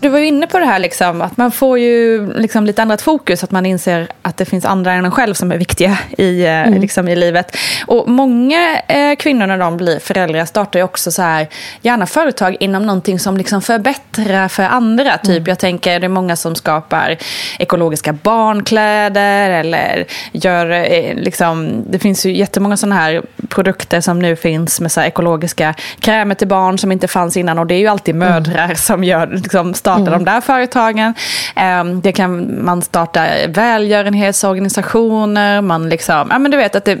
Du 0.00 0.08
var 0.08 0.18
ju 0.18 0.26
inne 0.26 0.46
på 0.46 0.58
det 0.58 0.64
här 0.64 0.78
liksom, 0.78 1.22
att 1.22 1.36
man 1.36 1.52
får 1.52 1.78
ju 1.78 2.32
liksom 2.32 2.66
lite 2.66 2.82
annat 2.82 3.02
fokus, 3.02 3.44
att 3.44 3.50
man 3.50 3.66
inser 3.66 4.08
att 4.22 4.36
det 4.36 4.44
finns 4.44 4.64
andra 4.64 4.92
än 4.92 5.04
en 5.04 5.10
själv 5.10 5.34
som 5.34 5.52
är 5.52 5.56
viktiga 5.56 5.98
i, 6.18 6.44
eh, 6.44 6.68
mm. 6.68 6.80
liksom, 6.80 7.08
i 7.08 7.16
livet. 7.16 7.56
Och 7.86 8.08
många 8.08 8.80
eh, 8.88 9.16
kvinnor 9.16 9.46
när 9.46 9.58
de 9.58 9.76
blir 9.76 9.98
föräldrar 9.98 10.44
startar 10.44 10.78
ju 10.78 10.84
också 10.84 11.10
så 11.10 11.22
här, 11.22 11.48
gärna 11.80 12.06
företag 12.06 12.56
inom 12.60 12.86
någonting 12.86 13.18
som 13.18 13.36
liksom 13.36 13.62
förbättrar 13.62 14.48
för 14.48 14.62
andra. 14.62 15.18
Typ, 15.18 15.30
mm. 15.30 15.44
Jag 15.46 15.58
tänker 15.58 16.00
det 16.00 16.06
är 16.06 16.08
många 16.08 16.36
som 16.36 16.54
skapar 16.54 17.16
ekologiska 17.58 18.12
barnkläder 18.12 19.50
eller 19.50 20.04
gör, 20.32 20.70
eh, 20.70 21.14
liksom, 21.14 21.84
det 21.90 21.98
finns 21.98 22.26
ju 22.26 22.36
jättemånga 22.36 22.76
sådana 22.76 22.96
här 22.96 23.22
produkter 23.48 24.00
som 24.00 24.18
nu 24.18 24.36
finns 24.36 24.80
med 24.80 24.92
så 24.92 25.00
ekologiska 25.00 25.74
krämer 26.00 26.34
till 26.34 26.48
barn 26.48 26.78
som 26.78 26.92
inte 26.92 27.08
fanns 27.08 27.36
innan 27.36 27.58
och 27.58 27.66
det 27.66 27.74
är 27.74 27.78
ju 27.78 27.86
alltid 27.86 28.14
mödrar 28.14 28.64
mm. 28.64 28.76
som 28.76 29.04
gör 29.04 29.26
liksom, 29.26 29.74
starta 29.90 30.00
mm. 30.00 30.12
de 30.12 30.24
där 30.24 30.40
företagen. 30.40 31.14
Ehm, 31.56 32.00
det 32.00 32.12
kan 32.12 32.64
man 32.64 32.82
starta 32.82 33.26
välgörenhetsorganisationer, 33.48 35.60
man 35.60 35.88
liksom, 35.88 36.28
ja 36.30 36.38
men 36.38 36.50
du 36.50 36.56
vet 36.56 36.76
att 36.76 36.84
det, 36.84 36.96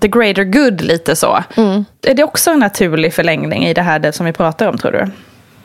the 0.00 0.08
greater 0.08 0.44
good 0.44 0.80
lite 0.80 1.16
så. 1.16 1.44
Mm. 1.56 1.84
Är 2.06 2.14
det 2.14 2.24
också 2.24 2.50
en 2.50 2.58
naturlig 2.58 3.14
förlängning 3.14 3.66
i 3.66 3.74
det 3.74 3.82
här 3.82 3.98
det 3.98 4.12
som 4.12 4.26
vi 4.26 4.32
pratar 4.32 4.66
om 4.66 4.78
tror 4.78 4.92
du? 4.92 5.10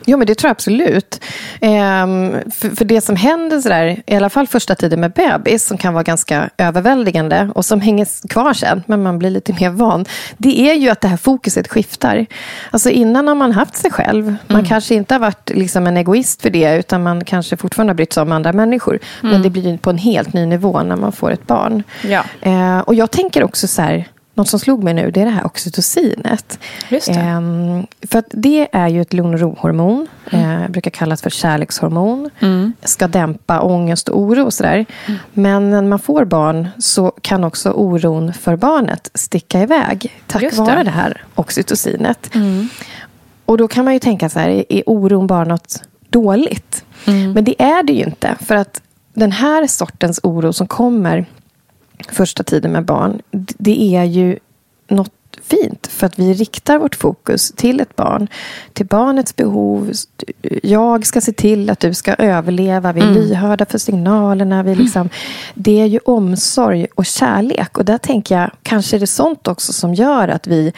Jo, 0.08 0.18
men 0.18 0.26
det 0.26 0.34
tror 0.34 0.48
jag 0.48 0.54
absolut. 0.54 1.20
Ehm, 1.60 2.36
för, 2.50 2.76
för, 2.76 2.84
det 2.84 3.00
som 3.00 3.16
händer 3.16 3.60
sådär, 3.60 4.02
i 4.06 4.16
alla 4.16 4.30
fall 4.30 4.46
första 4.46 4.74
tiden 4.74 5.00
med 5.00 5.12
bebis, 5.12 5.64
som 5.64 5.78
kan 5.78 5.94
vara 5.94 6.02
ganska 6.02 6.50
överväldigande 6.58 7.50
och 7.54 7.64
som 7.64 7.80
hänger 7.80 8.28
kvar 8.28 8.52
sen, 8.52 8.82
men 8.86 9.02
man 9.02 9.18
blir 9.18 9.30
lite 9.30 9.52
mer 9.60 9.70
van, 9.70 10.04
det 10.36 10.70
är 10.70 10.74
ju 10.74 10.88
att 10.88 11.00
det 11.00 11.08
här 11.08 11.16
fokuset 11.16 11.68
skiftar. 11.68 12.26
Alltså 12.70 12.90
innan 12.90 13.28
har 13.28 13.34
man 13.34 13.52
haft 13.52 13.76
sig 13.76 13.90
själv. 13.90 14.24
Man 14.24 14.58
mm. 14.58 14.64
kanske 14.64 14.94
inte 14.94 15.14
har 15.14 15.18
varit 15.18 15.50
liksom 15.54 15.86
en 15.86 15.96
egoist 15.96 16.42
för 16.42 16.50
det, 16.50 16.78
utan 16.78 17.02
man 17.02 17.24
kanske 17.24 17.56
fortfarande 17.56 17.90
har 17.90 17.96
brytt 17.96 18.12
sig 18.12 18.22
om 18.22 18.32
andra 18.32 18.52
människor. 18.52 18.98
Mm. 19.20 19.32
Men 19.32 19.42
det 19.42 19.50
blir 19.50 19.78
på 19.78 19.90
en 19.90 19.98
helt 19.98 20.32
ny 20.32 20.46
nivå 20.46 20.82
när 20.82 20.96
man 20.96 21.12
får 21.12 21.30
ett 21.30 21.46
barn. 21.46 21.82
Ja. 22.02 22.24
Ehm, 22.40 22.80
och 22.80 22.94
jag 22.94 23.10
tänker 23.10 23.44
också 23.44 23.68
så 23.68 23.82
här, 23.82 24.04
något 24.36 24.48
som 24.48 24.60
slog 24.60 24.84
mig 24.84 24.94
nu 24.94 25.10
det 25.10 25.20
är 25.20 25.24
det 25.24 25.30
här 25.30 25.46
oxytocinet. 25.46 26.58
Just. 26.88 27.08
Ehm, 27.08 27.86
för 28.10 28.18
att 28.18 28.26
det 28.30 28.68
är 28.72 28.88
ju 28.88 29.00
ett 29.00 29.12
lugn 29.12 29.34
och 29.34 29.40
rohormon. 29.40 30.06
Mm. 30.30 30.62
Eh, 30.62 30.68
brukar 30.68 30.90
kallas 30.90 31.22
för 31.22 31.30
kärlekshormon. 31.30 32.30
Mm. 32.40 32.72
Ska 32.82 33.08
dämpa 33.08 33.60
ångest 33.60 34.08
och 34.08 34.20
oro 34.20 34.44
och 34.44 34.54
sådär. 34.54 34.86
Mm. 35.06 35.20
Men 35.32 35.70
när 35.70 35.82
man 35.82 35.98
får 35.98 36.24
barn 36.24 36.68
så 36.78 37.12
kan 37.20 37.44
också 37.44 37.70
oron 37.70 38.32
för 38.32 38.56
barnet 38.56 39.10
sticka 39.14 39.62
iväg. 39.62 40.22
Tack 40.26 40.42
Just 40.42 40.58
vare 40.58 40.76
det. 40.76 40.82
det 40.82 40.90
här 40.90 41.22
oxytocinet. 41.34 42.34
Mm. 42.34 42.68
Och 43.44 43.58
då 43.58 43.68
kan 43.68 43.84
man 43.84 43.94
ju 43.94 44.00
tänka 44.00 44.28
så 44.28 44.38
här, 44.38 44.64
är 44.68 44.82
oron 44.86 45.26
bara 45.26 45.44
något 45.44 45.82
dåligt? 46.10 46.84
Mm. 47.06 47.32
Men 47.32 47.44
det 47.44 47.62
är 47.62 47.82
det 47.82 47.92
ju 47.92 48.04
inte. 48.04 48.36
För 48.40 48.54
att 48.54 48.82
den 49.14 49.32
här 49.32 49.66
sortens 49.66 50.20
oro 50.22 50.52
som 50.52 50.66
kommer 50.66 51.26
första 52.08 52.42
tiden 52.42 52.72
med 52.72 52.84
barn, 52.84 53.22
det 53.58 53.96
är 53.96 54.04
ju 54.04 54.38
något 54.88 55.12
fint. 55.42 55.86
För 55.86 56.06
att 56.06 56.18
vi 56.18 56.34
riktar 56.34 56.78
vårt 56.78 56.94
fokus 56.94 57.52
till 57.56 57.80
ett 57.80 57.96
barn. 57.96 58.28
Till 58.72 58.86
barnets 58.86 59.36
behov. 59.36 59.92
Jag 60.62 61.06
ska 61.06 61.20
se 61.20 61.32
till 61.32 61.70
att 61.70 61.80
du 61.80 61.94
ska 61.94 62.14
överleva. 62.14 62.92
Vi 62.92 63.00
är 63.00 63.04
mm. 63.04 63.14
lyhörda 63.14 63.66
för 63.66 63.78
signalerna. 63.78 64.62
Vi 64.62 64.74
liksom, 64.74 65.08
det 65.54 65.80
är 65.80 65.86
ju 65.86 65.98
omsorg 66.04 66.86
och 66.94 67.06
kärlek. 67.06 67.78
Och 67.78 67.84
där 67.84 67.98
tänker 67.98 68.38
jag, 68.38 68.50
kanske 68.62 68.96
är 68.96 69.00
det 69.00 69.06
sånt 69.06 69.48
också 69.48 69.72
som 69.72 69.94
gör 69.94 70.28
att 70.28 70.46
vi, 70.46 70.72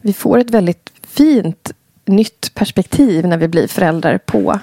vi 0.00 0.12
får 0.12 0.38
ett 0.38 0.50
väldigt 0.50 0.90
fint 1.02 1.72
nytt 2.04 2.54
perspektiv 2.54 3.26
när 3.26 3.36
vi 3.36 3.48
blir 3.48 3.68
föräldrar 3.68 4.18
på 4.18 4.60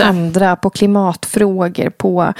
andra, 0.00 0.56
på 0.56 0.70
klimatfrågor, 0.70 1.90
på 1.90 2.34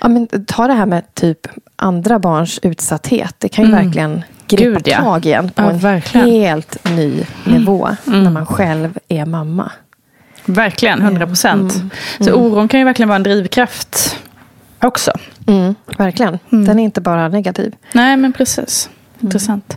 Ja, 0.00 0.08
men 0.08 0.44
ta 0.46 0.66
det 0.66 0.72
här 0.72 0.86
med 0.86 1.14
typ 1.14 1.46
andra 1.76 2.18
barns 2.18 2.58
utsatthet. 2.62 3.34
Det 3.38 3.48
kan 3.48 3.64
ju 3.64 3.70
mm. 3.72 3.84
verkligen 3.84 4.22
gripa 4.46 4.64
Gud, 4.64 4.88
ja. 4.88 4.98
tag 4.98 5.26
igen 5.26 5.50
på 5.50 5.62
ja, 5.62 5.70
en 5.70 5.78
verkligen. 5.78 6.30
helt 6.30 6.84
ny 6.96 7.24
nivå 7.44 7.88
mm. 8.06 8.24
när 8.24 8.30
man 8.30 8.46
själv 8.46 8.98
är 9.08 9.26
mamma. 9.26 9.72
Verkligen, 10.44 11.02
100 11.02 11.26
procent. 11.26 11.74
Mm. 11.74 11.90
Så 12.20 12.28
mm. 12.28 12.40
oron 12.40 12.68
kan 12.68 12.80
ju 12.80 12.84
verkligen 12.84 13.08
vara 13.08 13.16
en 13.16 13.22
drivkraft 13.22 14.20
också. 14.82 15.12
Mm, 15.46 15.74
verkligen. 15.98 16.38
Mm. 16.52 16.64
Den 16.64 16.78
är 16.78 16.84
inte 16.84 17.00
bara 17.00 17.28
negativ. 17.28 17.74
Nej, 17.92 18.16
men 18.16 18.32
precis. 18.32 18.90
Intressant. 19.20 19.76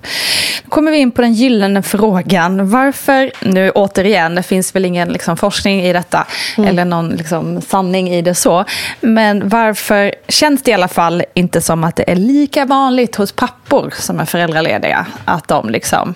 Nu 0.64 0.70
kommer 0.70 0.92
vi 0.92 0.98
in 0.98 1.12
på 1.12 1.22
den 1.22 1.34
gyllene 1.34 1.84
frågan. 1.84 2.70
Varför, 2.70 3.32
nu 3.42 3.72
återigen, 3.72 4.36
det 4.36 4.44
finns 4.44 4.76
väl 4.76 4.86
ingen 4.86 5.10
liksom, 5.10 5.38
forskning 5.38 5.82
i 5.82 5.94
detta 5.94 6.28
mm. 6.58 6.70
eller 6.70 6.86
någon 6.86 7.10
liksom, 7.10 7.62
sanning 7.62 8.10
i 8.10 8.22
det 8.22 8.36
så. 8.36 8.66
Men 9.02 9.50
varför 9.50 10.16
känns 10.28 10.64
det 10.64 10.72
i 10.72 10.74
alla 10.74 10.88
fall 10.88 11.24
inte 11.34 11.62
som 11.62 11.84
att 11.84 11.96
det 11.96 12.12
är 12.12 12.16
lika 12.16 12.66
vanligt 12.66 13.16
hos 13.16 13.32
pappor 13.32 13.94
som 13.98 14.20
är 14.20 14.26
föräldralediga 14.26 15.06
att 15.26 15.48
de 15.48 15.70
liksom 15.70 16.16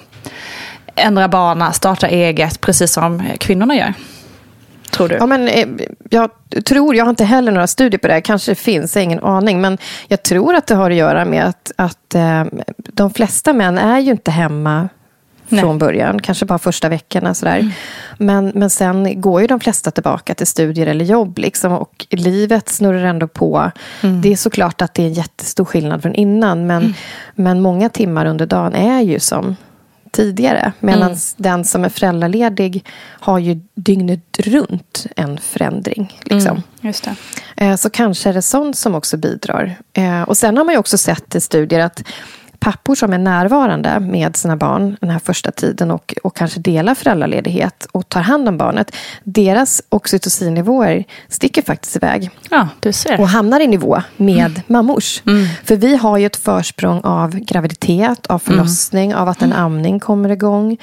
ändrar 0.96 1.28
bana, 1.28 1.74
startar 1.74 2.08
eget, 2.08 2.62
precis 2.62 2.92
som 2.92 3.24
kvinnorna 3.40 3.76
gör? 3.76 3.94
Tror 4.94 5.08
du? 5.08 5.16
Ja, 5.16 5.26
men, 5.26 5.48
eh, 5.48 5.68
jag 6.10 6.30
tror, 6.66 6.96
jag 6.96 7.06
har 7.06 7.10
inte 7.10 7.26
heller 7.26 7.52
några 7.52 7.68
studier 7.68 8.00
på 8.00 8.08
det, 8.08 8.22
kanske 8.22 8.52
det 8.52 8.56
finns, 8.56 8.96
jag 8.96 9.02
har 9.02 9.04
ingen 9.04 9.24
aning. 9.24 9.62
Men 9.62 9.78
jag 10.08 10.24
tror 10.24 10.56
att 10.56 10.68
det 10.68 10.76
har 10.76 10.92
att 10.92 10.98
göra 10.98 11.26
med 11.26 11.46
att, 11.46 11.72
att 11.76 12.16
eh, 12.16 12.44
de 12.78 13.14
flesta 13.14 13.54
män 13.54 13.78
är 13.78 14.00
ju 14.00 14.12
inte 14.12 14.32
hemma 14.32 14.90
Nej. 15.48 15.62
från 15.62 15.78
början. 15.78 16.22
Kanske 16.22 16.46
bara 16.46 16.60
första 16.60 16.90
veckorna. 16.90 17.34
Sådär. 17.34 17.60
Mm. 17.60 17.72
Men, 18.18 18.52
men 18.56 18.70
sen 18.70 19.22
går 19.22 19.42
ju 19.42 19.48
de 19.48 19.60
flesta 19.60 19.92
tillbaka 19.92 20.36
till 20.36 20.48
studier 20.48 20.88
eller 20.88 21.06
jobb. 21.06 21.38
Liksom, 21.38 21.74
och 21.74 22.06
livet 22.10 22.70
snurrar 22.70 23.04
ändå 23.04 23.28
på. 23.28 23.72
Mm. 24.02 24.22
Det 24.22 24.32
är 24.32 24.36
såklart 24.36 24.82
att 24.82 24.94
det 24.94 25.04
är 25.04 25.08
en 25.08 25.14
jättestor 25.14 25.66
skillnad 25.66 26.02
från 26.02 26.16
innan. 26.16 26.68
Men, 26.68 26.82
mm. 26.82 26.94
men 27.36 27.62
många 27.62 27.90
timmar 27.90 28.26
under 28.26 28.46
dagen 28.46 28.76
är 28.76 29.02
ju 29.02 29.20
som 29.20 29.56
tidigare. 30.14 30.74
Medan 30.80 31.02
mm. 31.02 31.18
den 31.38 31.66
som 31.66 31.84
är 31.84 31.90
föräldraledig 31.90 32.86
har 33.20 33.40
ju 33.40 33.62
dygnet 33.76 34.40
runt 34.40 35.06
en 35.16 35.38
förändring. 35.38 36.20
Liksom. 36.24 36.52
Mm, 36.52 36.64
just 36.82 37.04
det. 37.04 37.16
Eh, 37.66 37.76
så 37.76 37.90
kanske 37.90 38.30
är 38.30 38.34
det 38.34 38.42
sånt 38.42 38.78
som 38.78 38.96
också 38.96 39.18
bidrar. 39.18 39.76
Eh, 39.94 40.22
och 40.22 40.38
sen 40.38 40.58
har 40.58 40.64
man 40.64 40.74
ju 40.74 40.80
också 40.80 40.98
sett 40.98 41.36
i 41.36 41.42
studier 41.42 41.80
att 41.80 42.04
pappor 42.64 42.96
som 42.96 43.14
är 43.14 43.18
närvarande 43.18 44.00
med 44.00 44.36
sina 44.36 44.58
barn 44.58 44.98
den 45.02 45.10
här 45.10 45.20
första 45.20 45.52
tiden 45.52 45.92
och, 45.92 46.14
och 46.24 46.36
kanske 46.36 46.60
delar 46.60 46.96
föräldraledighet 46.96 47.88
och 47.92 48.10
tar 48.10 48.22
hand 48.22 48.50
om 48.50 48.58
barnet. 48.58 48.96
Deras 49.24 49.82
oxytocinnivåer 49.90 51.04
sticker 51.28 51.62
faktiskt 51.62 51.96
iväg. 51.96 52.30
Ja, 52.50 52.68
du 52.80 52.94
ser. 52.94 53.22
Och 53.22 53.28
hamnar 53.28 53.60
i 53.60 53.68
nivå 53.68 54.02
med 54.18 54.46
mm. 54.46 54.62
mammors. 54.68 55.22
Mm. 55.28 55.46
För 55.64 55.76
vi 55.76 55.96
har 55.96 56.18
ju 56.18 56.26
ett 56.26 56.36
försprång 56.36 57.02
av 57.04 57.36
graviditet, 57.40 58.28
av 58.28 58.40
förlossning, 58.40 59.12
mm. 59.12 59.22
av 59.22 59.30
att 59.30 59.42
en 59.42 59.54
amning 59.54 60.00
kommer 60.00 60.30
igång. 60.30 60.78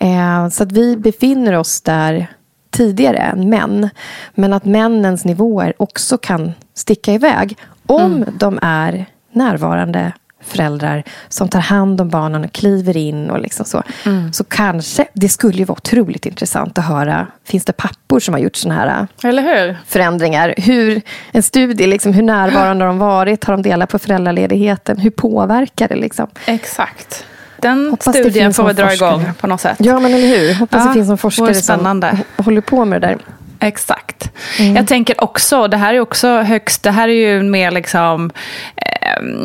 Eh, 0.00 0.48
så 0.48 0.62
att 0.62 0.72
vi 0.72 0.96
befinner 0.96 1.52
oss 1.52 1.80
där 1.80 2.26
tidigare 2.70 3.18
än 3.18 3.48
män. 3.48 3.90
Men 4.34 4.52
att 4.52 4.64
männens 4.64 5.24
nivåer 5.24 5.74
också 5.78 6.18
kan 6.18 6.52
sticka 6.74 7.12
iväg 7.12 7.58
om 7.86 8.16
Mm. 8.16 8.28
de 8.38 8.58
är 8.62 9.06
närvarande 9.32 10.12
föräldrar 10.46 11.02
som 11.28 11.48
tar 11.48 11.60
hand 11.60 12.00
om 12.00 12.08
barnen 12.08 12.44
och 12.44 12.52
kliver 12.52 12.96
in 12.96 13.30
och 13.30 13.40
liksom 13.40 13.66
så. 13.66 13.82
Mm. 14.04 14.32
Så 14.32 14.44
kanske, 14.44 15.06
det 15.12 15.28
skulle 15.28 15.58
ju 15.58 15.64
vara 15.64 15.76
otroligt 15.78 16.26
intressant 16.26 16.78
att 16.78 16.84
höra, 16.84 17.26
finns 17.44 17.64
det 17.64 17.72
pappor 17.72 18.20
som 18.20 18.34
har 18.34 18.40
gjort 18.40 18.56
såna 18.56 18.74
här 18.74 19.06
Eller 19.22 19.42
hur? 19.42 19.78
förändringar. 19.86 20.54
Hur, 20.56 21.02
en 21.32 21.42
studie, 21.42 21.86
liksom, 21.86 22.12
hur 22.12 22.22
närvarande 22.22 22.84
har 22.84 22.88
de 22.88 22.98
varit? 22.98 23.44
Har 23.44 23.54
de 23.54 23.62
delat 23.62 23.90
på 23.90 23.98
föräldraledigheten? 23.98 24.98
Hur 24.98 25.10
påverkar 25.10 25.88
det? 25.88 25.96
Liksom? 25.96 26.26
Exakt. 26.46 27.24
Den 27.62 27.90
Hoppas 27.90 28.16
studien 28.16 28.54
får 28.54 28.66
vi 28.66 28.72
dra 28.72 28.88
forskare. 28.88 29.08
igång 29.08 29.32
på 29.40 29.46
något 29.46 29.60
sätt. 29.60 29.76
Ja, 29.80 30.00
men 30.00 30.14
eller 30.14 30.26
hur? 30.26 30.54
Hoppas 30.54 30.80
Ja, 30.82 30.88
det 30.88 30.94
finns 30.94 31.08
någon 31.08 31.18
forskare 31.18 31.54
som 31.54 32.02
håller 32.36 32.60
på 32.60 32.84
med 32.84 33.00
det 33.00 33.06
där. 33.06 33.18
Exakt. 33.60 34.30
Mm. 34.58 34.76
Jag 34.76 34.86
tänker 34.86 35.24
också, 35.24 35.68
det 35.68 35.76
här 35.76 35.94
är 35.94 36.00
också 36.00 36.28
högst, 36.28 36.82
det 36.82 36.90
här 36.90 37.08
är 37.08 37.12
ju 37.12 37.42
mer 37.42 37.70
liksom 37.70 38.30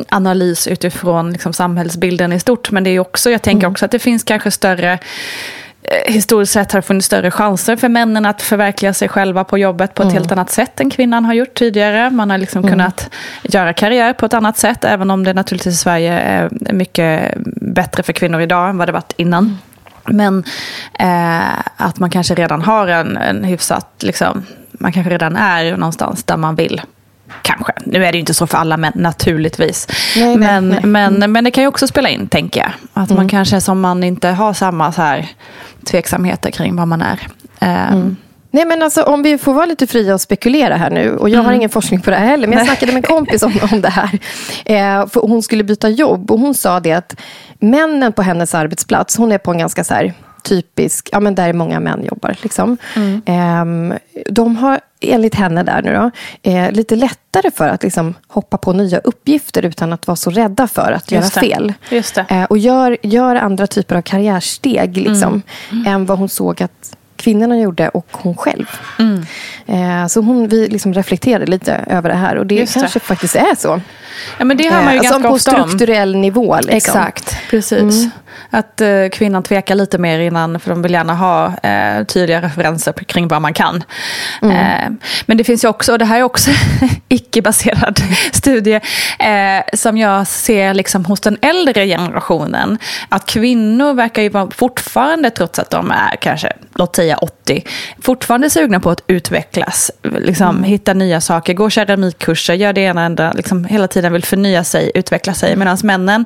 analys 0.09 0.67
utifrån 0.67 1.31
liksom 1.31 1.53
samhällsbilden 1.53 2.33
i 2.33 2.39
stort. 2.39 2.71
Men 2.71 2.83
det 2.83 2.89
är 2.89 2.99
också, 2.99 3.29
jag 3.31 3.41
tänker 3.41 3.65
Mm. 3.67 3.71
också 3.71 3.85
att 3.85 3.91
det 3.91 3.99
finns 3.99 4.23
kanske 4.23 4.51
större 4.51 4.91
eh, 4.93 6.13
Historiskt 6.13 6.53
sett 6.53 6.71
har 6.71 6.77
det 6.81 6.87
funnits 6.87 7.05
större 7.07 7.31
chanser 7.31 7.75
för 7.75 7.89
männen 7.89 8.25
att 8.25 8.41
förverkliga 8.41 8.93
sig 8.93 9.09
själva 9.09 9.43
på 9.43 9.57
jobbet 9.57 9.93
på 9.93 10.01
ett 10.03 10.05
Mm. 10.09 10.17
helt 10.17 10.31
annat 10.31 10.49
sätt 10.51 10.79
än 10.79 10.89
kvinnan 10.89 11.25
har 11.25 11.33
gjort 11.33 11.53
tidigare. 11.53 12.09
Man 12.09 12.29
har 12.29 12.37
liksom 12.37 12.63
kunnat 12.69 13.09
göra 13.43 13.73
karriär 13.73 14.13
på 14.13 14.25
ett 14.25 14.33
annat 14.33 14.57
sätt, 14.57 14.85
även 14.85 15.11
om 15.11 15.23
det 15.23 15.33
naturligtvis 15.33 15.73
i 15.73 15.77
Sverige 15.77 16.13
är 16.19 16.49
mycket 16.73 17.33
bättre 17.55 18.03
för 18.03 18.13
kvinnor 18.13 18.41
idag 18.41 18.69
än 18.69 18.77
vad 18.77 18.87
det 18.87 18.91
varit 18.91 19.13
innan. 19.17 19.57
Men 20.05 20.43
eh, 20.99 21.59
att 21.77 21.99
man 21.99 22.09
kanske 22.09 22.35
redan 22.35 22.61
har 22.61 22.87
en, 22.87 23.17
en 23.17 23.43
hyfsat, 23.43 23.87
liksom, 23.99 24.45
man 24.71 24.91
kanske 24.91 25.11
redan 25.13 25.35
är 25.35 25.71
någonstans 25.77 26.23
där 26.23 26.37
man 26.37 26.55
vill. 26.55 26.81
Kanske. 27.41 27.73
Nu 27.85 28.05
är 28.05 28.11
det 28.11 28.15
ju 28.15 28.19
inte 28.19 28.33
så 28.33 28.47
för 28.47 28.57
alla 28.57 28.77
män, 28.77 28.91
naturligtvis. 28.95 29.87
Nej, 30.17 30.25
nej, 30.25 30.37
men, 30.37 30.69
nej. 30.69 30.79
Men, 30.85 31.31
men 31.31 31.43
det 31.43 31.51
kan 31.51 31.63
ju 31.63 31.67
också 31.67 31.87
spela 31.87 32.09
in, 32.09 32.27
tänker 32.27 32.59
jag. 32.61 32.71
Att 32.93 33.09
Mm. 33.09 33.19
man 33.19 33.29
kanske 33.29 33.61
som 33.61 33.81
man 33.81 34.03
inte 34.03 34.27
har 34.29 34.53
samma 34.53 34.91
så 34.91 35.01
här, 35.01 35.27
tveksamheter 35.85 36.51
kring 36.51 36.75
vad 36.75 36.87
man 36.87 37.01
är. 37.01 37.19
Eh, 37.59 37.91
Mm. 37.93 38.15
Nej, 38.53 38.65
men 38.65 38.81
alltså, 38.81 39.03
om 39.03 39.23
vi 39.23 39.37
får 39.37 39.53
vara 39.53 39.65
lite 39.65 39.87
fria 39.87 40.13
och 40.13 40.21
spekulera 40.21 40.75
här 40.75 40.89
nu. 40.89 41.15
Och 41.17 41.29
jag 41.29 41.33
Mm. 41.33 41.45
har 41.45 41.53
ingen 41.53 41.69
forskning 41.69 42.01
på 42.01 42.09
det 42.09 42.15
här 42.15 42.25
heller. 42.25 42.47
Men 42.47 42.57
jag 42.57 42.67
snackade 42.67 42.91
med 42.91 42.97
en 43.05 43.15
kompis 43.15 43.43
om, 43.43 43.53
om 43.71 43.81
det 43.81 43.89
här. 43.89 44.19
Eh, 44.65 45.07
för 45.07 45.21
hon 45.21 45.43
skulle 45.43 45.63
byta 45.63 45.89
jobb. 45.89 46.31
Och 46.31 46.39
hon 46.39 46.53
sa 46.53 46.79
det 46.79 46.91
att 46.93 47.15
männen 47.59 48.13
på 48.13 48.21
hennes 48.21 48.55
arbetsplats. 48.55 49.17
Hon 49.17 49.31
är 49.31 49.37
på 49.37 49.51
en 49.51 49.57
ganska 49.57 49.83
så 49.83 49.93
här 49.93 50.13
typisk, 50.43 51.09
ja 51.11 51.19
men 51.19 51.35
där 51.35 51.53
många 51.53 51.79
män 51.79 52.03
jobbar. 52.03 52.35
Liksom. 52.41 52.77
Mm. 52.95 53.21
Eh, 53.91 53.97
de 54.29 54.55
har 54.55 54.79
enligt 55.01 55.35
henne 55.35 55.63
där 55.63 55.81
nu 55.81 55.93
då, 55.93 56.11
eh, 56.51 56.71
lite 56.71 56.95
lättare 56.95 57.51
för 57.51 57.67
att 57.67 57.83
liksom, 57.83 58.13
hoppa 58.27 58.57
på 58.57 58.73
nya 58.73 58.97
uppgifter 58.99 59.65
utan 59.65 59.93
att 59.93 60.07
vara 60.07 60.15
så 60.15 60.29
rädda 60.31 60.67
för 60.67 60.91
att 60.91 61.11
göra 61.11 61.21
Just 61.23 61.33
det. 61.33 61.39
fel. 61.39 61.73
Just. 61.89 62.17
Eh, 62.17 62.43
och 62.43 62.57
gör, 62.57 62.97
gör 63.03 63.35
andra 63.35 63.67
typer 63.67 63.95
av 63.95 64.01
karriärsteg 64.01 64.97
liksom, 64.97 65.41
Mm. 65.71 65.87
än 65.87 66.05
vad 66.05 66.17
hon 66.19 66.29
såg 66.29 66.63
att 66.63 66.95
kvinnorna 67.15 67.57
gjorde 67.59 67.89
och 67.89 68.07
hon 68.11 68.37
själv. 68.37 68.65
Mm. 68.99 69.25
Eh, 69.65 70.07
så 70.07 70.21
hon, 70.21 70.47
vi 70.47 70.67
liksom 70.67 70.93
reflekterade 70.93 71.45
lite 71.45 71.73
över 71.87 72.09
det 72.09 72.15
här 72.15 72.35
och 72.35 72.45
det 72.47 72.55
Just 72.55 72.73
det. 72.73 72.79
kanske 72.79 72.99
faktiskt 72.99 73.35
är 73.35 73.55
så. 73.57 73.81
Ja, 74.39 74.45
men 74.45 74.57
det 74.57 74.69
hör 74.69 74.83
man 74.83 74.93
ju 74.93 74.97
Eh, 74.99 75.03
ganska 75.03 75.13
som 75.13 75.23
på 75.23 75.29
ofta 75.29 75.61
om. 75.61 75.67
strukturell 75.69 76.15
nivå. 76.15 76.55
Liksom. 76.55 76.75
Exakt, 76.77 77.35
precis. 77.49 78.07
Att 78.49 78.81
eh, 78.81 79.07
kvinnan 79.11 79.43
tvekar 79.43 79.75
lite 79.75 79.97
mer 79.97 80.19
innan, 80.19 80.59
för 80.59 80.69
de 80.69 80.81
vill 80.81 80.91
gärna 80.91 81.15
ha 81.15 81.57
eh, 81.63 82.03
tydliga 82.03 82.41
referenser 82.41 82.93
kring 82.93 83.27
vad 83.27 83.41
man 83.41 83.53
kan. 83.53 83.83
Eh, 84.41 84.89
men 85.25 85.37
det 85.37 85.43
finns 85.43 85.63
ju 85.63 85.67
också, 85.67 85.91
och 85.91 85.99
det 85.99 86.05
här 86.05 86.19
är 86.19 86.23
också 86.23 86.51
icke-baserad 87.07 87.99
studie, 88.31 88.79
eh, 89.19 89.63
som 89.73 89.97
jag 89.97 90.27
ser 90.27 90.73
liksom 90.73 91.05
hos 91.05 91.21
den 91.21 91.37
äldre 91.41 91.87
generationen, 91.87 92.77
att 93.09 93.25
kvinnor 93.25 93.93
verkar 93.93 94.21
ju 94.21 94.31
fortfarande, 94.51 95.29
trots 95.29 95.59
att 95.59 95.69
de 95.69 95.91
är 95.91 96.15
kanske, 96.15 96.53
låt 96.75 96.95
säga 96.95 97.17
80, 97.17 97.63
fortfarande 98.01 98.49
sugna 98.49 98.79
på 98.79 98.89
att 98.89 99.03
utvecklas, 99.07 99.91
liksom, 100.03 100.63
hitta 100.63 100.93
nya 100.93 101.21
saker, 101.21 101.53
gå 101.53 101.69
keramikkurser, 101.69 102.53
göra 102.53 102.73
det 102.73 102.81
ena 102.81 103.01
och 103.01 103.05
andra, 103.05 103.31
liksom, 103.31 103.65
hela 103.65 103.87
tiden 103.87 104.13
vill 104.13 104.23
förnya 104.23 104.63
sig, 104.63 104.91
utveckla 104.95 105.33
sig, 105.33 105.55
medan 105.55 105.77
männen 105.83 106.25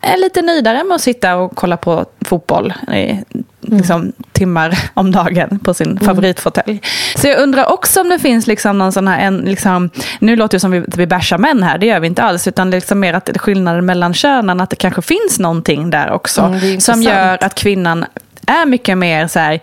är 0.00 0.16
lite 0.16 0.42
nöjdare 0.42 0.84
med 0.84 0.94
att 0.94 1.00
sitta 1.00 1.36
och 1.36 1.56
kolla 1.56 1.76
på 1.76 2.04
fotboll 2.20 2.74
i 2.92 3.24
liksom, 3.60 4.12
timmar 4.32 4.78
om 4.94 5.12
dagen 5.12 5.58
på 5.58 5.74
sin 5.74 6.00
favoritfåtölj. 6.00 6.80
Så 7.16 7.26
jag 7.28 7.40
undrar 7.40 7.72
också 7.72 8.00
om 8.00 8.08
det 8.08 8.18
finns 8.18 8.46
liksom 8.46 8.78
någon 8.78 8.92
sån 8.92 9.08
här, 9.08 9.18
en, 9.20 9.36
liksom, 9.36 9.90
nu 10.18 10.36
låter 10.36 10.56
det 10.56 10.60
som 10.60 10.70
vi, 10.70 10.84
vi 10.96 11.06
bashar 11.06 11.38
män 11.38 11.62
här, 11.62 11.78
det 11.78 11.86
gör 11.86 12.00
vi 12.00 12.06
inte 12.06 12.22
alls, 12.22 12.46
utan 12.48 12.70
liksom 12.70 13.00
mer 13.00 13.14
att 13.14 13.30
skillnaden 13.38 13.86
mellan 13.86 14.14
könen, 14.14 14.60
att 14.60 14.70
det 14.70 14.76
kanske 14.76 15.02
finns 15.02 15.38
någonting 15.38 15.90
där 15.90 16.10
också, 16.10 16.40
Mm, 16.40 16.80
som 16.80 17.02
gör 17.02 17.44
att 17.44 17.54
kvinnan 17.54 18.04
är 18.48 18.66
mycket 18.66 18.98
mer 18.98 19.26
så 19.26 19.38
här, 19.38 19.60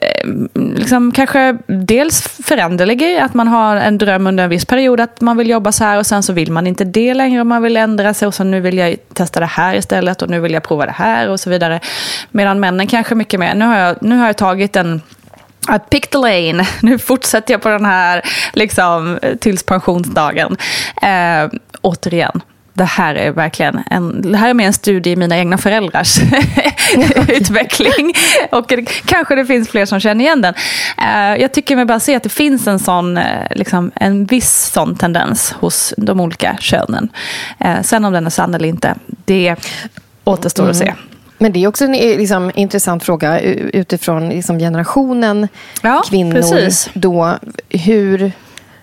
eh, 0.00 0.30
liksom 0.54 1.12
kanske 1.12 1.58
dels 1.66 2.22
föränderlig 2.22 3.02
i 3.02 3.18
att 3.18 3.34
man 3.34 3.48
har 3.48 3.76
en 3.76 3.98
dröm 3.98 4.26
under 4.26 4.44
en 4.44 4.50
viss 4.50 4.64
period 4.64 5.00
att 5.00 5.20
man 5.20 5.36
vill 5.36 5.50
jobba 5.50 5.72
så 5.72 5.84
här 5.84 5.98
och 5.98 6.06
sen 6.06 6.22
så 6.22 6.32
vill 6.32 6.52
man 6.52 6.66
inte 6.66 6.84
det 6.84 7.14
längre 7.14 7.40
och 7.40 7.46
man 7.46 7.62
vill 7.62 7.76
ändra 7.76 8.14
sig 8.14 8.28
och 8.28 8.34
så 8.34 8.44
nu 8.44 8.60
vill 8.60 8.78
jag 8.78 8.96
testa 9.14 9.40
det 9.40 9.46
här 9.46 9.74
istället 9.74 10.22
och 10.22 10.30
nu 10.30 10.40
vill 10.40 10.52
jag 10.52 10.62
prova 10.62 10.86
det 10.86 10.92
här 10.92 11.28
och 11.28 11.40
så 11.40 11.50
vidare. 11.50 11.80
Medan 12.30 12.60
männen 12.60 12.86
kanske 12.86 13.14
mycket 13.14 13.40
mer, 13.40 13.54
nu 13.54 13.64
har 13.64 13.76
jag, 13.76 13.96
nu 14.00 14.16
har 14.16 14.26
jag 14.26 14.36
tagit 14.36 14.76
en 14.76 15.02
att 15.68 15.90
pick 15.90 16.10
the 16.10 16.18
lane. 16.18 16.66
Nu 16.82 16.98
fortsätter 16.98 17.54
jag 17.54 17.62
på 17.62 17.68
den 17.68 17.84
här 17.84 18.22
liksom, 18.52 19.18
eh, 19.22 19.36
tills 19.36 19.62
pensionsdagen. 19.62 20.56
Eh, 21.02 21.58
återigen, 21.82 22.40
det 22.74 22.84
här 22.84 23.14
är 23.14 23.30
verkligen 23.30 23.80
en, 23.90 24.32
det 24.32 24.38
här 24.38 24.50
är 24.50 24.54
mer 24.54 24.66
en 24.66 24.72
studie 24.72 25.10
i 25.10 25.16
mina 25.16 25.38
egna 25.38 25.58
föräldrars 25.58 26.18
utveckling. 27.28 28.12
Och 28.50 28.72
kanske 29.04 29.34
det 29.34 29.46
finns 29.46 29.68
fler 29.68 29.86
som 29.86 30.00
känner 30.00 30.24
igen 30.24 30.42
den. 30.42 30.54
Eh, 30.98 31.40
jag 31.40 31.52
tycker 31.52 31.76
mig 31.76 31.84
bara 31.84 32.00
se 32.00 32.14
att 32.14 32.22
det 32.22 32.28
finns 32.28 32.66
en 32.66 32.78
sån, 32.78 33.16
eh, 33.16 33.24
liksom, 33.50 33.90
en 33.94 34.24
viss 34.26 34.70
sån 34.74 34.96
tendens 34.96 35.52
hos 35.52 35.94
de 35.96 36.20
olika 36.20 36.56
könen. 36.60 37.08
Eh, 37.60 37.82
sen 37.82 38.04
om 38.04 38.12
den 38.12 38.26
är 38.26 38.30
sann 38.30 38.54
eller 38.54 38.68
inte, 38.68 38.94
det 39.24 39.56
återstår 40.24 40.70
att 40.70 40.76
se. 40.76 40.94
Men 41.38 41.52
det 41.52 41.64
är 41.64 41.66
också 41.68 41.84
en 41.84 41.92
liksom, 41.92 42.50
intressant 42.54 43.04
fråga 43.04 43.40
utifrån 43.40 44.28
liksom, 44.28 44.58
generationen 44.58 45.48
Ja, 45.82 46.02
kvinnor. 46.10 46.32
precis. 46.32 46.90
Då, 46.94 47.38
hur, 47.68 48.32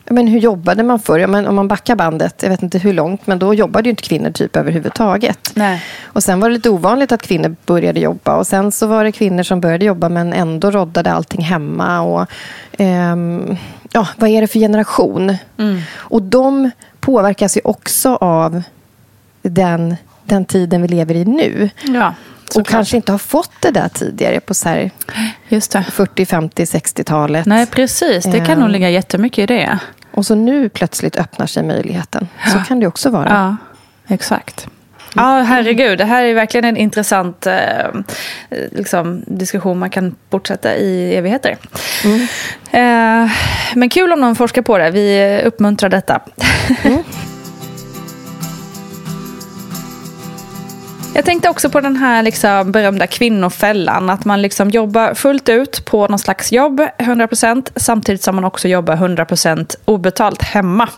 men 0.09 0.27
hur 0.27 0.39
jobbade 0.39 0.83
man 0.83 0.99
förr? 0.99 1.19
Ja, 1.19 1.27
men 1.27 1.47
om 1.47 1.55
man 1.55 1.67
backar 1.67 1.95
bandet, 1.95 2.43
jag 2.43 2.49
vet 2.49 2.63
inte 2.63 2.77
hur 2.77 2.93
långt, 2.93 3.27
men 3.27 3.39
då 3.39 3.53
jobbade 3.53 3.83
ju 3.85 3.89
inte 3.89 4.03
kvinnor 4.03 4.31
typ 4.31 4.55
överhuvudtaget. 4.55 5.51
Nej. 5.53 5.83
Och 6.03 6.23
sen 6.23 6.39
var 6.39 6.49
det 6.49 6.55
lite 6.55 6.69
ovanligt 6.69 7.11
att 7.11 7.21
kvinnor 7.21 7.55
började 7.65 7.99
jobba. 7.99 8.35
Och 8.35 8.47
sen 8.47 8.71
så 8.71 8.87
var 8.87 9.03
det 9.03 9.11
kvinnor 9.11 9.43
som 9.43 9.61
började 9.61 9.85
jobba 9.85 10.09
men 10.09 10.33
ändå 10.33 10.71
roddade 10.71 11.11
allting 11.11 11.41
hemma. 11.41 12.01
Och, 12.01 12.27
ehm, 12.77 13.57
ja, 13.91 14.07
vad 14.17 14.29
är 14.29 14.41
det 14.41 14.47
för 14.47 14.59
generation? 14.59 15.37
Mm. 15.57 15.81
Och 15.95 16.21
de 16.21 16.71
påverkas 16.99 17.57
ju 17.57 17.61
också 17.63 18.15
av 18.15 18.61
den, 19.41 19.95
den 20.23 20.45
tiden 20.45 20.81
vi 20.81 20.87
lever 20.87 21.15
i 21.15 21.25
nu. 21.25 21.69
Ja, 21.83 22.13
och 22.55 22.67
kanske 22.67 22.95
inte 22.97 23.11
har 23.11 23.19
fått 23.19 23.51
det 23.59 23.71
där 23.71 23.87
tidigare 23.89 24.39
på 24.39 24.53
så 24.53 24.69
här 24.69 24.91
Just 25.49 25.71
det. 25.71 25.83
40, 25.91 26.25
50, 26.25 26.63
60-talet. 26.65 27.45
Nej, 27.45 27.65
precis. 27.65 28.23
Det 28.25 28.37
kan 28.39 28.49
Ehm. 28.49 28.59
nog 28.59 28.69
ligga 28.69 28.89
jättemycket 28.89 29.43
i 29.51 29.53
det. 29.53 29.79
Och 30.17 30.25
så 30.25 30.35
nu 30.35 30.69
plötsligt 30.69 31.17
öppnar 31.17 31.45
sig 31.45 31.63
möjligheten. 31.63 32.27
Så 32.53 32.59
kan 32.59 32.79
det 32.79 32.87
också 32.87 33.09
vara. 33.09 33.29
Ja, 33.29 33.55
exakt. 34.15 34.67
Ja, 35.15 35.41
herregud. 35.41 35.97
Det 35.97 36.05
här 36.05 36.23
är 36.23 36.33
verkligen 36.33 36.65
en 36.65 36.77
intressant 36.77 37.47
eh, 37.47 37.55
liksom, 38.49 39.23
diskussion 39.27 39.79
man 39.79 39.89
kan 39.89 40.15
fortsätta 40.31 40.75
i 40.75 41.15
evigheter. 41.15 41.57
Eh, 42.71 43.31
men 43.75 43.89
kul 43.89 44.13
om 44.13 44.21
någon 44.21 44.35
forskar 44.35 44.61
på 44.61 44.77
det. 44.77 44.91
Vi 44.91 45.41
uppmuntrar 45.45 45.89
detta. 45.89 46.21
Jag 51.17 51.25
tänkte 51.25 51.49
också 51.49 51.69
på 51.69 51.81
den 51.81 51.95
här 51.95 52.23
liksom 52.23 52.71
berömda 52.71 53.07
kvinnofällan. 53.07 54.09
Att 54.09 54.25
man 54.25 54.41
liksom 54.41 54.69
jobbar 54.69 55.13
fullt 55.13 55.49
ut 55.49 55.85
på 55.85 56.07
någon 56.07 56.19
slags 56.19 56.51
jobb, 56.51 56.81
100%, 56.97 57.69
samtidigt 57.75 58.23
som 58.23 58.35
man 58.35 58.45
också 58.45 58.67
jobbar 58.67 58.95
100% 58.95 59.75
obetalt 59.85 60.41
hemma. 60.41 60.89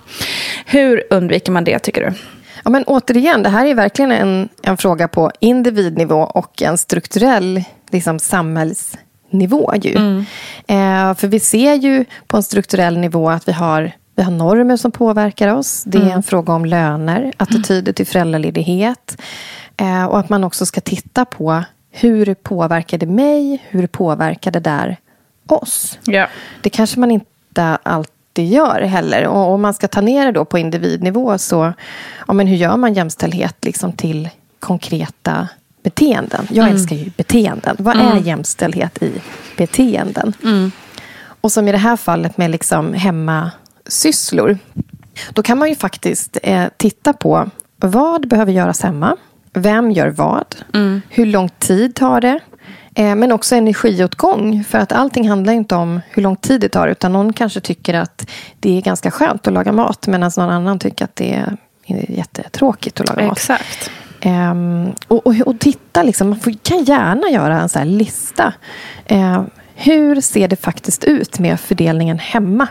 Hur 0.65 1.03
undviker 1.09 1.51
man 1.51 1.63
det, 1.63 1.79
tycker 1.79 2.01
du? 2.01 2.13
Ja, 2.63 2.69
men 2.69 2.83
återigen, 2.83 3.43
det 3.43 3.49
här 3.49 3.65
är 3.65 3.73
verkligen 3.73 4.11
en, 4.11 4.49
en 4.63 4.77
fråga 4.77 5.07
på 5.07 5.31
individnivå 5.39 6.21
och 6.21 6.61
en 6.61 6.77
strukturell 6.77 7.63
liksom, 7.91 8.19
samhällsnivå. 8.19 9.73
Ju. 9.75 9.95
Eh, 10.67 11.13
för 11.15 11.27
vi 11.27 11.39
ser 11.39 11.73
ju 11.73 12.05
på 12.27 12.37
en 12.37 12.43
strukturell 12.43 12.97
nivå 12.97 13.29
att 13.29 13.47
vi 13.47 13.51
har, 13.51 13.91
vi 14.15 14.23
har 14.23 14.31
normer 14.31 14.77
som 14.77 14.91
påverkar 14.91 15.53
oss. 15.53 15.83
Det 15.85 15.97
är 15.97 16.11
en 16.11 16.23
fråga 16.23 16.53
om 16.53 16.65
löner, 16.65 17.33
attityder 17.37 17.93
till 17.93 18.07
föräldraledighet. 18.07 19.17
Eh, 19.79 20.05
och 20.05 20.19
att 20.19 20.29
man 20.29 20.43
också 20.43 20.65
ska 20.65 20.81
titta 20.81 21.25
på 21.25 21.63
hur 21.91 22.33
påverkar 22.33 22.97
det 22.97 23.05
mig? 23.05 23.63
Hur 23.69 23.87
påverkar 23.87 24.51
det 24.51 24.59
där 24.59 24.97
oss. 25.51 25.99
Ja. 26.05 26.27
Det 26.61 26.69
kanske 26.69 26.99
man 26.99 27.11
inte 27.11 27.77
alltid 27.83 28.47
gör 28.49 28.81
heller. 28.81 29.27
Och 29.27 29.53
om 29.53 29.61
man 29.61 29.73
ska 29.73 29.87
ta 29.87 30.01
ner 30.01 30.25
det 30.25 30.31
då 30.31 30.45
på 30.45 30.57
individnivå 30.57 31.37
så, 31.37 31.73
ja, 32.27 32.33
men 32.33 32.47
hur 32.47 32.55
gör 32.55 32.77
man 32.77 32.93
jämställdhet 32.93 33.55
liksom 33.65 33.93
till 33.93 34.29
konkreta 34.59 35.47
beteenden? 35.83 36.47
Jag 36.49 36.63
Mm. 36.63 36.75
älskar 36.75 36.95
ju 36.95 37.09
beteenden. 37.17 37.75
Vad 37.79 37.97
är 37.97 38.15
jämställdhet 38.15 39.03
i 39.03 39.11
beteenden? 39.57 40.33
Mm. 40.43 40.71
Och 41.41 41.51
som 41.51 41.67
i 41.67 41.71
det 41.71 41.77
här 41.77 41.97
fallet 41.97 42.37
med 42.37 42.51
liksom 42.51 42.93
hemmasysslor. 42.93 44.57
Då 45.33 45.43
kan 45.43 45.57
man 45.57 45.69
ju 45.69 45.75
faktiskt 45.75 46.37
eh, 46.43 46.65
titta 46.77 47.13
på 47.13 47.49
vad 47.75 48.27
behöver 48.27 48.51
göras 48.51 48.81
hemma? 48.81 49.17
Vem 49.59 49.91
gör 49.91 50.09
vad? 50.09 50.55
Mm. 50.73 51.01
Hur 51.09 51.25
lång 51.25 51.49
tid 51.49 51.95
tar 51.95 52.21
det? 52.21 52.39
Eh, 52.95 53.15
men 53.15 53.31
också 53.31 53.55
energiåtgång. 53.55 54.63
För 54.63 54.77
att 54.77 54.91
allting 54.91 55.29
handlar 55.29 55.53
inte 55.53 55.75
om 55.75 56.01
hur 56.09 56.23
lång 56.23 56.35
tid 56.35 56.61
det 56.61 56.69
tar. 56.69 56.87
Utan 56.87 57.13
någon 57.13 57.33
kanske 57.33 57.59
tycker 57.59 57.93
att 57.93 58.29
det 58.59 58.77
är 58.77 58.81
ganska 58.81 59.11
skönt 59.11 59.47
att 59.47 59.53
laga 59.53 59.71
mat. 59.71 60.07
Medan 60.07 60.31
någon 60.37 60.49
annan 60.49 60.79
tycker 60.79 61.05
att 61.05 61.15
det 61.15 61.33
är 61.33 61.57
jättetråkigt 62.11 63.01
att 63.01 63.09
laga 63.09 63.27
mat. 63.27 63.37
Exakt. 63.37 63.91
Ehm, 64.21 64.91
och, 65.07 65.27
och, 65.27 65.35
och 65.45 65.59
titta, 65.59 66.03
liksom, 66.03 66.29
man 66.29 66.39
får, 66.39 66.53
kan 66.63 66.83
gärna 66.83 67.29
göra 67.29 67.61
en 67.61 67.69
så 67.69 67.83
lista. 67.83 68.53
Ehm, 69.05 69.49
hur 69.81 70.21
ser 70.21 70.47
det 70.47 70.55
faktiskt 70.55 71.03
ut 71.03 71.39
med 71.39 71.59
fördelningen 71.59 72.19
hemma? 72.19 72.67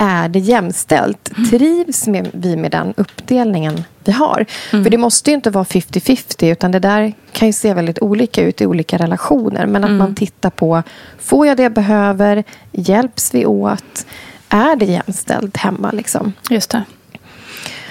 Är 0.00 0.28
det 0.28 0.38
jämställt? 0.38 1.30
Trivs 1.50 2.06
med, 2.06 2.28
vi 2.32 2.56
med 2.56 2.70
den 2.70 2.94
uppdelningen 2.96 3.84
vi 4.04 4.12
har? 4.12 4.46
För 4.70 4.90
det 4.90 4.98
måste 4.98 5.30
ju 5.30 5.34
inte 5.34 5.50
vara 5.50 5.64
50-50 5.64 6.52
utan 6.52 6.70
det 6.72 6.78
där 6.78 7.12
kan 7.32 7.48
ju 7.48 7.52
se 7.52 7.74
väldigt 7.74 7.98
olika 7.98 8.42
ut 8.42 8.60
i 8.60 8.66
olika 8.66 8.96
relationer. 8.98 9.66
Men 9.66 9.84
att 9.84 9.90
man 9.90 10.14
tittar 10.14 10.50
på, 10.50 10.82
får 11.18 11.46
jag 11.46 11.56
det 11.56 11.62
jag 11.62 11.72
behöver? 11.72 12.44
Hjälps 12.72 13.34
vi 13.34 13.46
åt? 13.46 14.06
Är 14.48 14.76
det 14.76 14.84
jämställt 14.86 15.56
hemma? 15.56 15.90
Liksom? 15.90 16.32
Just 16.50 16.70
det. 16.70 16.84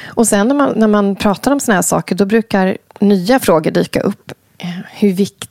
Och 0.08 0.28
sen 0.28 0.48
när 0.48 0.56
man, 0.56 0.74
när 0.76 0.88
man 0.88 1.16
pratar 1.16 1.52
om 1.52 1.60
såna 1.60 1.76
här 1.76 1.82
saker 1.82 2.16
då 2.16 2.26
brukar 2.26 2.78
nya 3.00 3.40
frågor 3.40 3.72
dyka 3.72 4.00
upp. 4.02 4.32
Eh, 4.58 4.68
Hur 4.92 5.14
viktigt 5.14 5.50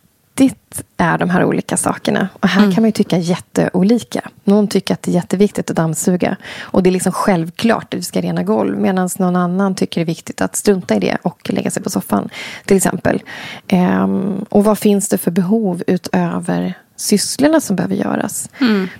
är 0.96 1.18
de 1.18 1.30
här 1.30 1.44
olika 1.44 1.76
sakerna? 1.76 2.28
Och 2.40 2.48
här 2.48 2.72
kan 2.72 2.82
man 2.82 2.88
ju 2.88 2.92
tycka 2.92 3.18
jätteolika. 3.18 4.30
Någon 4.44 4.68
tycker 4.68 4.94
att 4.94 5.02
det 5.02 5.10
är 5.10 5.14
jätteviktigt 5.14 5.70
att 5.70 5.76
dammsuga. 5.76 6.36
Och 6.60 6.82
det 6.82 6.90
är 6.90 6.92
liksom 6.92 7.12
självklart 7.12 7.94
att 7.94 7.98
vi 7.98 8.02
ska 8.02 8.20
rena 8.20 8.42
golv. 8.42 8.78
Medan 8.78 9.08
någon 9.18 9.36
annan 9.36 9.74
tycker 9.74 10.00
det 10.00 10.04
är 10.04 10.06
viktigt 10.06 10.40
att 10.40 10.56
strunta 10.56 10.96
i 10.96 10.98
det 10.98 11.18
och 11.22 11.50
lägga 11.50 11.70
sig 11.70 11.82
på 11.82 11.90
soffan. 11.90 12.28
Till 12.64 12.76
exempel. 12.76 13.22
Ehm, 13.68 14.44
och 14.48 14.64
vad 14.64 14.78
finns 14.78 15.08
det 15.08 15.18
för 15.18 15.30
behov 15.30 15.82
utöver 15.86 16.74
sysslorna 16.96 17.60
som 17.60 17.76
behöver 17.76 17.96
göras? 17.96 18.50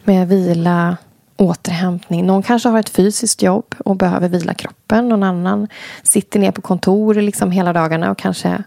Med 0.04 0.28
vila, 0.28 0.96
återhämtning. 1.42 2.26
Någon 2.26 2.42
kanske 2.42 2.68
har 2.68 2.78
ett 2.80 2.88
fysiskt 2.88 3.42
jobb 3.42 3.74
och 3.84 3.96
behöver 3.96 4.28
vila 4.28 4.54
kroppen. 4.54 5.08
Någon 5.08 5.22
annan 5.22 5.68
sitter 6.02 6.40
ner 6.40 6.50
på 6.50 6.62
kontor 6.62 7.14
liksom 7.14 7.50
hela 7.50 7.72
dagarna 7.72 8.10
och 8.10 8.18
kanske 8.18 8.62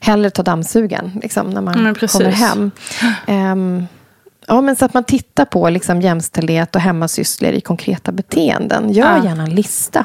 hellre 0.00 0.30
tar 0.30 0.42
dammsugen 0.42 1.20
liksom, 1.22 1.50
när 1.50 1.60
man 1.60 1.74
kommer 1.94 2.30
hem. 2.30 2.70
Ehm, 3.26 3.86
ja, 4.46 4.60
men 4.60 4.76
så 4.76 4.84
att 4.84 4.94
man 4.94 5.04
tittar 5.04 5.44
på 5.44 5.70
liksom, 5.70 6.00
jämställdhet 6.00 6.74
och 6.76 6.80
hemmasysslor 6.82 7.52
i 7.52 7.60
konkreta 7.60 8.12
beteenden. 8.12 8.92
Gör 8.92 9.16
Ja. 9.16 9.24
gärna 9.24 9.42
en 9.42 9.54
lista. 9.54 10.04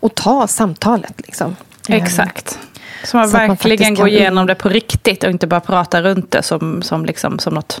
Och 0.00 0.14
ta 0.14 0.46
samtalet. 0.46 1.14
Liksom. 1.16 1.56
Ehm, 1.88 2.02
Exakt. 2.02 2.58
Så 3.04 3.16
man 3.16 3.28
Så 3.28 3.36
man 3.36 3.48
verkligen 3.48 3.78
faktiskt 3.78 4.00
går 4.00 4.08
igenom 4.08 4.46
det 4.46 4.54
på 4.54 4.68
riktigt 4.68 5.24
och 5.24 5.30
inte 5.30 5.46
bara 5.46 5.60
pratar 5.60 6.02
runt 6.02 6.30
det 6.30 6.42
som, 6.42 6.82
som, 6.82 7.04
liksom, 7.04 7.38
som, 7.38 7.54
något, 7.54 7.80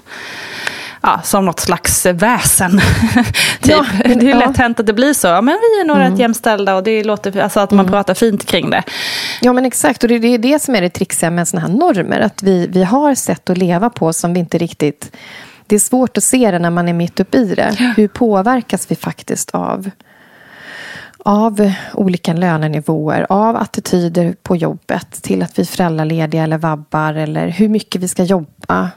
ja, 1.04 1.20
som 1.22 1.44
något 1.44 1.60
slags 1.60 2.06
väsen. 2.06 2.80
typ. 3.60 3.72
Ja, 3.72 3.86
men- 4.04 4.18
det 4.18 4.26
är 4.26 4.30
ja. 4.30 4.38
lätt 4.38 4.56
hänt 4.56 4.80
att 4.80 4.86
det 4.86 4.92
blir 4.92 5.12
så. 5.12 5.26
Ja, 5.26 5.40
men 5.40 5.54
vi 5.54 5.80
är 5.80 5.84
nog 5.84 5.98
rätt 5.98 6.18
jämställda 6.18 6.74
och 6.76 6.82
det 6.82 7.04
låter, 7.04 7.40
alltså 7.40 7.60
att 7.60 7.70
man 7.70 7.86
pratar 7.86 8.14
fint 8.14 8.46
kring 8.46 8.70
det. 8.70 8.82
Ja, 9.40 9.52
men 9.52 9.66
exakt. 9.66 10.02
Och 10.02 10.08
det 10.08 10.14
är 10.14 10.38
det 10.38 10.58
som 10.58 10.74
är 10.74 10.80
det 10.80 10.90
trixiga 10.90 11.30
med 11.30 11.48
såna 11.48 11.62
här 11.62 11.68
normer. 11.68 12.20
Att 12.20 12.42
vi, 12.42 12.66
vi 12.66 12.84
har 12.84 13.14
sätt 13.14 13.50
att 13.50 13.58
leva 13.58 13.90
på 13.90 14.12
som 14.12 14.34
vi 14.34 14.40
inte 14.40 14.58
riktigt... 14.58 15.16
Det 15.66 15.74
är 15.74 15.80
svårt 15.80 16.16
att 16.16 16.24
se 16.24 16.50
det 16.50 16.58
när 16.58 16.70
man 16.70 16.88
är 16.88 16.92
mitt 16.92 17.20
uppe 17.20 17.38
i 17.38 17.54
det. 17.54 17.94
Hur 17.96 18.08
påverkas 18.08 18.90
vi 18.90 18.96
faktiskt 18.96 19.50
av, 19.50 19.90
av 21.18 21.72
olika 21.94 22.32
lönenivåer, 22.32 23.26
av 23.28 23.56
attityder 23.56 24.34
på 24.42 24.56
jobbet 24.56 25.22
till 25.22 25.42
att 25.42 25.58
vi 25.58 25.62
är 25.62 25.66
föräldralediga 25.66 26.42
eller 26.42 26.58
vabbar 26.58 27.14
eller 27.14 27.48
hur 27.48 27.68
mycket 27.68 28.02
vi 28.02 28.08
ska 28.08 28.22
jobba. 28.22 28.90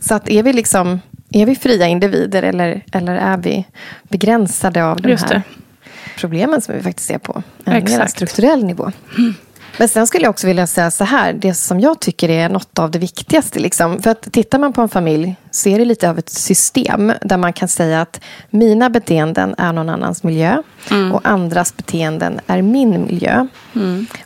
Så 0.00 0.14
att 0.14 0.28
är 0.28 0.42
vi 0.42 0.52
liksom 0.52 1.00
är 1.34 1.46
vi 1.46 1.54
fria 1.54 1.86
individer 1.86 2.42
eller, 2.42 2.84
eller 2.92 3.14
är 3.14 3.36
vi 3.36 3.66
begränsade 4.02 4.84
av 4.84 5.00
de 5.00 5.16
här 5.16 5.42
problemen 6.18 6.60
som 6.60 6.74
vi 6.74 6.82
faktiskt 6.82 7.08
ser 7.08 7.18
på 7.18 7.42
en 7.64 7.72
mer 7.72 7.82
Exakt. 7.82 8.10
strukturell 8.10 8.64
nivå? 8.64 8.92
Men 9.78 9.88
sen 9.88 10.06
skulle 10.06 10.24
jag 10.24 10.30
också 10.30 10.46
vilja 10.46 10.66
säga 10.66 10.90
så 10.90 11.04
här, 11.04 11.32
det 11.32 11.54
som 11.54 11.80
jag 11.80 12.00
tycker 12.00 12.28
är 12.28 12.48
något 12.48 12.78
av 12.78 12.90
det 12.90 12.98
viktigaste. 12.98 13.58
Liksom. 13.58 14.02
För 14.02 14.10
att 14.10 14.32
tittar 14.32 14.58
man 14.58 14.72
på 14.72 14.80
en 14.80 14.88
familj 14.88 15.36
så 15.50 15.68
är 15.68 15.78
det 15.78 15.84
lite 15.84 16.10
av 16.10 16.18
ett 16.18 16.28
system 16.28 17.12
där 17.20 17.36
man 17.36 17.52
kan 17.52 17.68
säga 17.68 18.00
att 18.00 18.20
mina 18.50 18.90
beteenden 18.90 19.54
är 19.58 19.72
någon 19.72 19.88
annans 19.88 20.22
miljö 20.22 20.62
och 21.12 21.20
andras 21.24 21.76
beteenden 21.76 22.40
är 22.46 22.62
min 22.62 22.90
miljö. 22.90 23.46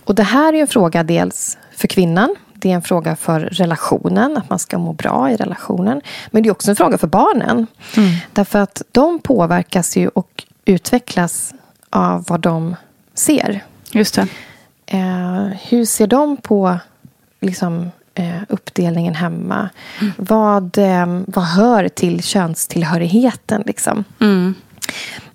Och 0.05 0.15
det 0.15 0.23
här 0.23 0.53
är 0.53 0.61
en 0.61 0.67
fråga 0.67 1.03
dels 1.03 1.59
för 1.77 1.89
kvinnan. 1.89 2.37
Det 2.61 2.71
är 2.71 2.75
en 2.75 2.83
fråga 2.83 3.17
för 3.17 3.41
relationen, 3.41 4.37
att 4.37 4.51
man 4.51 4.59
ska 4.59 4.79
må 4.79 4.93
bra 4.93 5.31
i 5.31 5.37
relationen. 5.37 6.01
Men 6.31 6.43
det 6.43 6.49
är 6.49 6.51
också 6.51 6.71
en 6.71 6.77
fråga 6.77 6.99
för 6.99 7.07
barnen. 7.07 7.67
Därför 8.33 8.59
att 8.59 8.83
de 8.93 9.19
påverkas 9.19 9.97
ju 9.97 10.09
och 10.09 10.45
utvecklas 10.65 11.55
av 11.91 12.25
vad 12.29 12.41
de 12.41 12.77
ser. 13.15 13.65
Just 13.91 14.15
det. 14.15 14.27
Eh, 14.87 15.47
hur 15.69 15.85
ser 15.85 16.07
de 16.07 16.37
på 16.37 16.79
liksom, 17.41 17.91
eh, 18.15 18.43
uppdelningen 18.49 19.15
hemma? 19.15 19.69
Vad, 20.17 20.79
eh, 20.79 21.07
vad 21.27 21.45
hör 21.45 21.89
till 21.89 22.23
könstillhörigheten? 22.23 23.63
Liksom? 23.67 24.05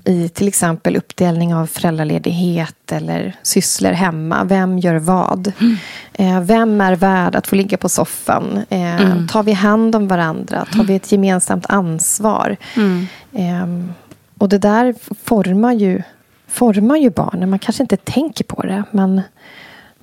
I 0.06 0.30
till 0.30 0.48
exempel 0.48 0.96
uppdelning 0.96 1.56
av 1.56 1.66
föräldraledighet 1.68 2.92
eller 2.92 3.36
sysslor 3.44 3.92
hemma. 3.92 4.44
Vem 4.44 4.80
gör 4.80 4.96
vad? 4.96 5.52
Eh, 6.14 6.42
vem 6.42 6.82
är 6.82 6.96
värd 6.96 7.36
att 7.36 7.48
få 7.48 7.56
ligga 7.56 7.78
på 7.78 7.90
soffan? 7.90 8.66
Eh, 8.70 9.26
Tar 9.32 9.44
vi 9.44 9.52
hand 9.54 9.96
om 9.96 10.08
varandra? 10.08 10.66
Tar 10.74 10.84
vi 10.84 10.96
ett 10.96 11.12
gemensamt 11.12 11.66
ansvar? 11.70 12.58
Eh, 13.34 13.68
och 14.38 14.50
det 14.50 14.58
där 14.58 14.96
formar 15.24 15.74
ju, 15.74 16.02
formar 16.48 16.98
ju 16.98 17.10
barnen. 17.10 17.50
Man 17.50 17.60
kanske 17.60 17.84
inte 17.84 17.98
tänker 17.98 18.44
på 18.44 18.62
det, 18.62 18.84
men, 18.92 19.22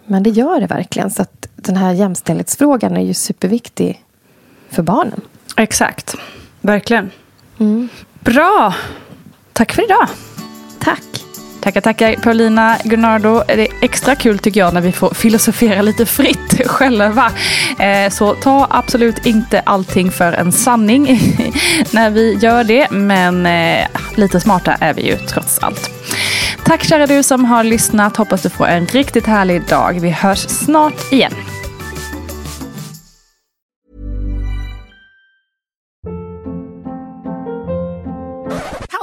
men 0.06 0.22
det 0.22 0.30
gör 0.30 0.60
det 0.60 0.66
verkligen. 0.66 1.10
Så 1.10 1.22
att 1.22 1.48
den 1.56 1.76
här 1.76 1.92
jämställdhetsfrågan 1.92 2.96
är 2.96 3.04
ju 3.04 3.14
superviktig 3.14 4.04
för 4.70 4.82
barnen. 4.82 5.20
Exakt. 5.56 6.14
Verkligen. 6.60 7.10
Bra. 8.20 8.74
Tack 9.52 9.72
för 9.72 9.84
idag. 9.84 10.08
Tack! 10.80 11.02
Tackar, 11.60 11.80
tackar 11.80 12.14
Paulina 12.16 12.76
Gunnardo. 12.84 13.42
Det 13.46 13.52
är 13.68 13.68
extra 13.82 14.14
kul 14.14 14.38
tycker 14.38 14.60
jag 14.60 14.74
när 14.74 14.80
vi 14.80 14.92
får 14.92 15.14
filosofera 15.14 15.82
lite 15.82 16.06
fritt 16.06 16.60
själva. 16.66 17.32
Eh, 17.78 18.10
Så 18.10 18.34
ta 18.34 18.66
absolut 18.70 19.26
inte 19.26 19.60
allting 19.60 20.10
för 20.10 20.32
en 20.32 20.52
sanning 20.52 21.04
när 21.90 22.10
vi 22.10 22.34
gör 22.34 22.64
det. 22.64 22.90
Men 22.90 23.46
eh, 23.46 23.86
lite 24.14 24.40
smarta 24.40 24.72
är 24.80 24.94
vi 24.94 25.02
ju 25.06 25.16
trots 25.16 25.58
allt. 25.58 25.90
Tack 26.64 26.84
kära 26.84 27.06
du 27.06 27.22
som 27.22 27.44
har 27.44 27.64
lyssnat. 27.64 28.16
Hoppas 28.16 28.42
du 28.42 28.50
får 28.50 28.66
en 28.66 28.86
riktigt 28.86 29.26
härlig 29.26 29.66
dag. 29.66 30.00
Vi 30.00 30.10
hörs 30.10 30.38
snart 30.48 31.12
igen. 31.12 31.32